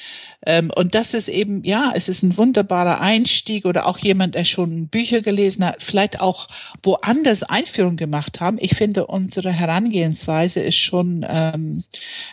Ähm, 0.44 0.72
und 0.74 0.96
das 0.96 1.14
ist 1.14 1.28
eben, 1.28 1.62
ja, 1.62 1.92
es 1.94 2.08
ist 2.08 2.24
ein 2.24 2.36
wunderbarer 2.36 3.00
Einstieg 3.00 3.64
oder 3.64 3.86
auch 3.86 3.98
jemand, 3.98 4.34
der 4.34 4.44
schon 4.44 4.88
Bücher 4.88 5.20
gelesen 5.22 5.64
hat, 5.64 5.84
vielleicht 5.84 6.18
auch 6.18 6.48
woanders 6.82 7.44
Einführung 7.44 7.96
gemacht 7.96 8.40
haben. 8.40 8.58
Ich 8.60 8.74
finde, 8.74 9.06
unsere 9.06 9.52
Herangehensweise 9.52 10.58
ist 10.62 10.78
schon, 10.78 11.24
ähm, 11.28 11.84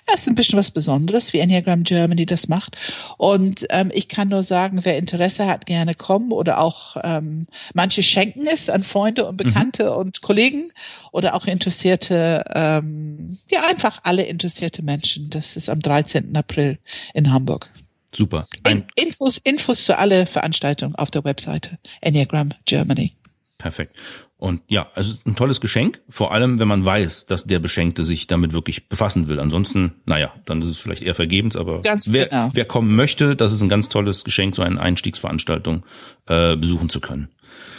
ja, 0.07 0.15
ist 0.15 0.27
ein 0.27 0.33
bisschen 0.33 0.57
was 0.57 0.71
Besonderes, 0.71 1.33
wie 1.33 1.39
Enneagram 1.39 1.83
Germany 1.83 2.25
das 2.25 2.47
macht. 2.47 2.77
Und 3.19 3.63
ähm, 3.69 3.91
ich 3.93 4.07
kann 4.07 4.29
nur 4.29 4.41
sagen, 4.41 4.79
wer 4.81 4.97
Interesse 4.97 5.45
hat, 5.45 5.67
gerne 5.67 5.93
kommen 5.93 6.31
oder 6.31 6.59
auch 6.59 6.97
ähm, 7.03 7.45
manche 7.75 8.01
schenken 8.01 8.47
es 8.51 8.70
an 8.71 8.83
Freunde 8.83 9.25
und 9.25 9.37
Bekannte 9.37 9.85
mhm. 9.85 9.97
und 9.97 10.21
Kollegen 10.21 10.71
oder 11.11 11.35
auch 11.35 11.45
interessierte, 11.45 12.43
ähm, 12.53 13.37
ja, 13.49 13.63
einfach 13.67 13.99
alle 14.03 14.23
interessierte 14.23 14.83
Menschen. 14.83 15.29
Das 15.29 15.55
ist 15.55 15.69
am 15.69 15.81
13. 15.81 16.35
April 16.35 16.79
in 17.13 17.31
Hamburg. 17.31 17.69
Super. 18.13 18.47
Ein 18.63 18.85
Infos, 18.95 19.37
Infos 19.37 19.85
zu 19.85 19.97
alle 19.97 20.25
Veranstaltungen 20.25 20.95
auf 20.95 21.11
der 21.11 21.23
Webseite 21.23 21.77
Enneagram 22.01 22.51
Germany. 22.65 23.15
Perfekt. 23.57 23.95
Und 24.37 24.63
ja, 24.67 24.89
also 24.95 25.17
ein 25.27 25.35
tolles 25.35 25.61
Geschenk, 25.61 26.01
vor 26.09 26.33
allem 26.33 26.57
wenn 26.57 26.67
man 26.67 26.83
weiß, 26.83 27.27
dass 27.27 27.45
der 27.45 27.59
Beschenkte 27.59 28.05
sich 28.05 28.25
damit 28.25 28.53
wirklich 28.53 28.89
befassen 28.89 29.27
will. 29.27 29.39
Ansonsten, 29.39 29.93
naja, 30.07 30.33
dann 30.45 30.63
ist 30.63 30.67
es 30.67 30.79
vielleicht 30.79 31.03
eher 31.03 31.13
vergebens, 31.13 31.55
aber 31.55 31.81
ganz 31.81 32.11
wer, 32.11 32.25
genau. 32.25 32.49
wer 32.51 32.65
kommen 32.65 32.95
möchte, 32.95 33.35
das 33.35 33.53
ist 33.53 33.61
ein 33.61 33.69
ganz 33.69 33.87
tolles 33.87 34.23
Geschenk, 34.23 34.55
so 34.55 34.63
eine 34.63 34.81
Einstiegsveranstaltung 34.81 35.85
äh, 36.25 36.55
besuchen 36.55 36.89
zu 36.89 36.99
können. 36.99 37.29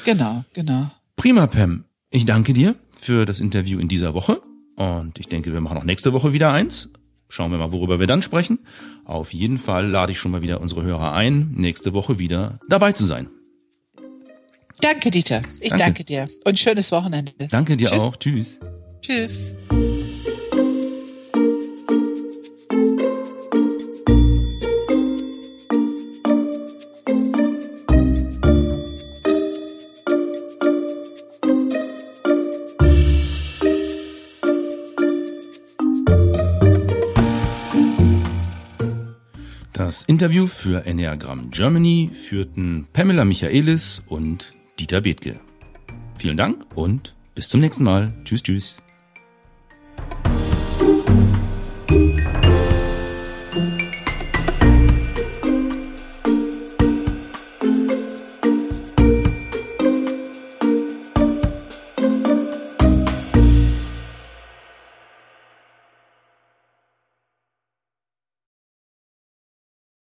Genau, 0.05 0.45
genau. 0.53 0.91
Prima, 1.17 1.47
Pam. 1.47 1.85
Ich 2.11 2.27
danke 2.27 2.53
dir 2.53 2.75
für 2.99 3.25
das 3.25 3.41
Interview 3.41 3.79
in 3.79 3.89
dieser 3.89 4.15
Woche. 4.15 4.43
Und 4.77 5.19
ich 5.19 5.29
denke, 5.29 5.53
wir 5.53 5.61
machen 5.61 5.79
auch 5.79 5.85
nächste 5.85 6.13
Woche 6.13 6.33
wieder 6.33 6.53
eins. 6.53 6.91
Schauen 7.29 7.51
wir 7.51 7.59
mal, 7.59 7.73
worüber 7.73 7.99
wir 7.99 8.07
dann 8.07 8.21
sprechen. 8.21 8.59
Auf 9.05 9.33
jeden 9.33 9.59
Fall 9.59 9.89
lade 9.89 10.13
ich 10.13 10.19
schon 10.19 10.31
mal 10.31 10.43
wieder 10.43 10.61
unsere 10.61 10.83
Hörer 10.83 11.13
ein, 11.13 11.53
nächste 11.53 11.95
Woche 11.95 12.19
wieder 12.19 12.61
dabei 12.69 12.93
zu 12.93 13.07
sein. 13.07 13.29
Danke, 14.81 15.11
Dieter. 15.11 15.43
Ich 15.61 15.71
danke, 15.71 15.85
danke 15.85 16.05
dir. 16.05 16.27
Und 16.45 16.59
schönes 16.59 16.93
Wochenende. 16.93 17.33
Danke 17.51 17.77
dir 17.77 17.89
Tschüss. 17.89 18.01
auch. 18.01 18.17
Tschüss. 18.17 18.61
Tschüss. 19.01 19.55
Interview 40.05 40.47
für 40.47 40.87
Enneagram 40.87 41.51
Germany 41.51 42.11
führten 42.13 42.87
Pamela 42.93 43.25
Michaelis 43.25 44.03
und 44.07 44.55
Dieter 44.79 45.01
Bethke. 45.01 45.41
Vielen 46.17 46.37
Dank 46.37 46.65
und 46.75 47.15
bis 47.35 47.49
zum 47.49 47.61
nächsten 47.61 47.85
Mal. 47.85 48.13
Tschüss, 48.25 48.43
tschüss. 48.43 48.77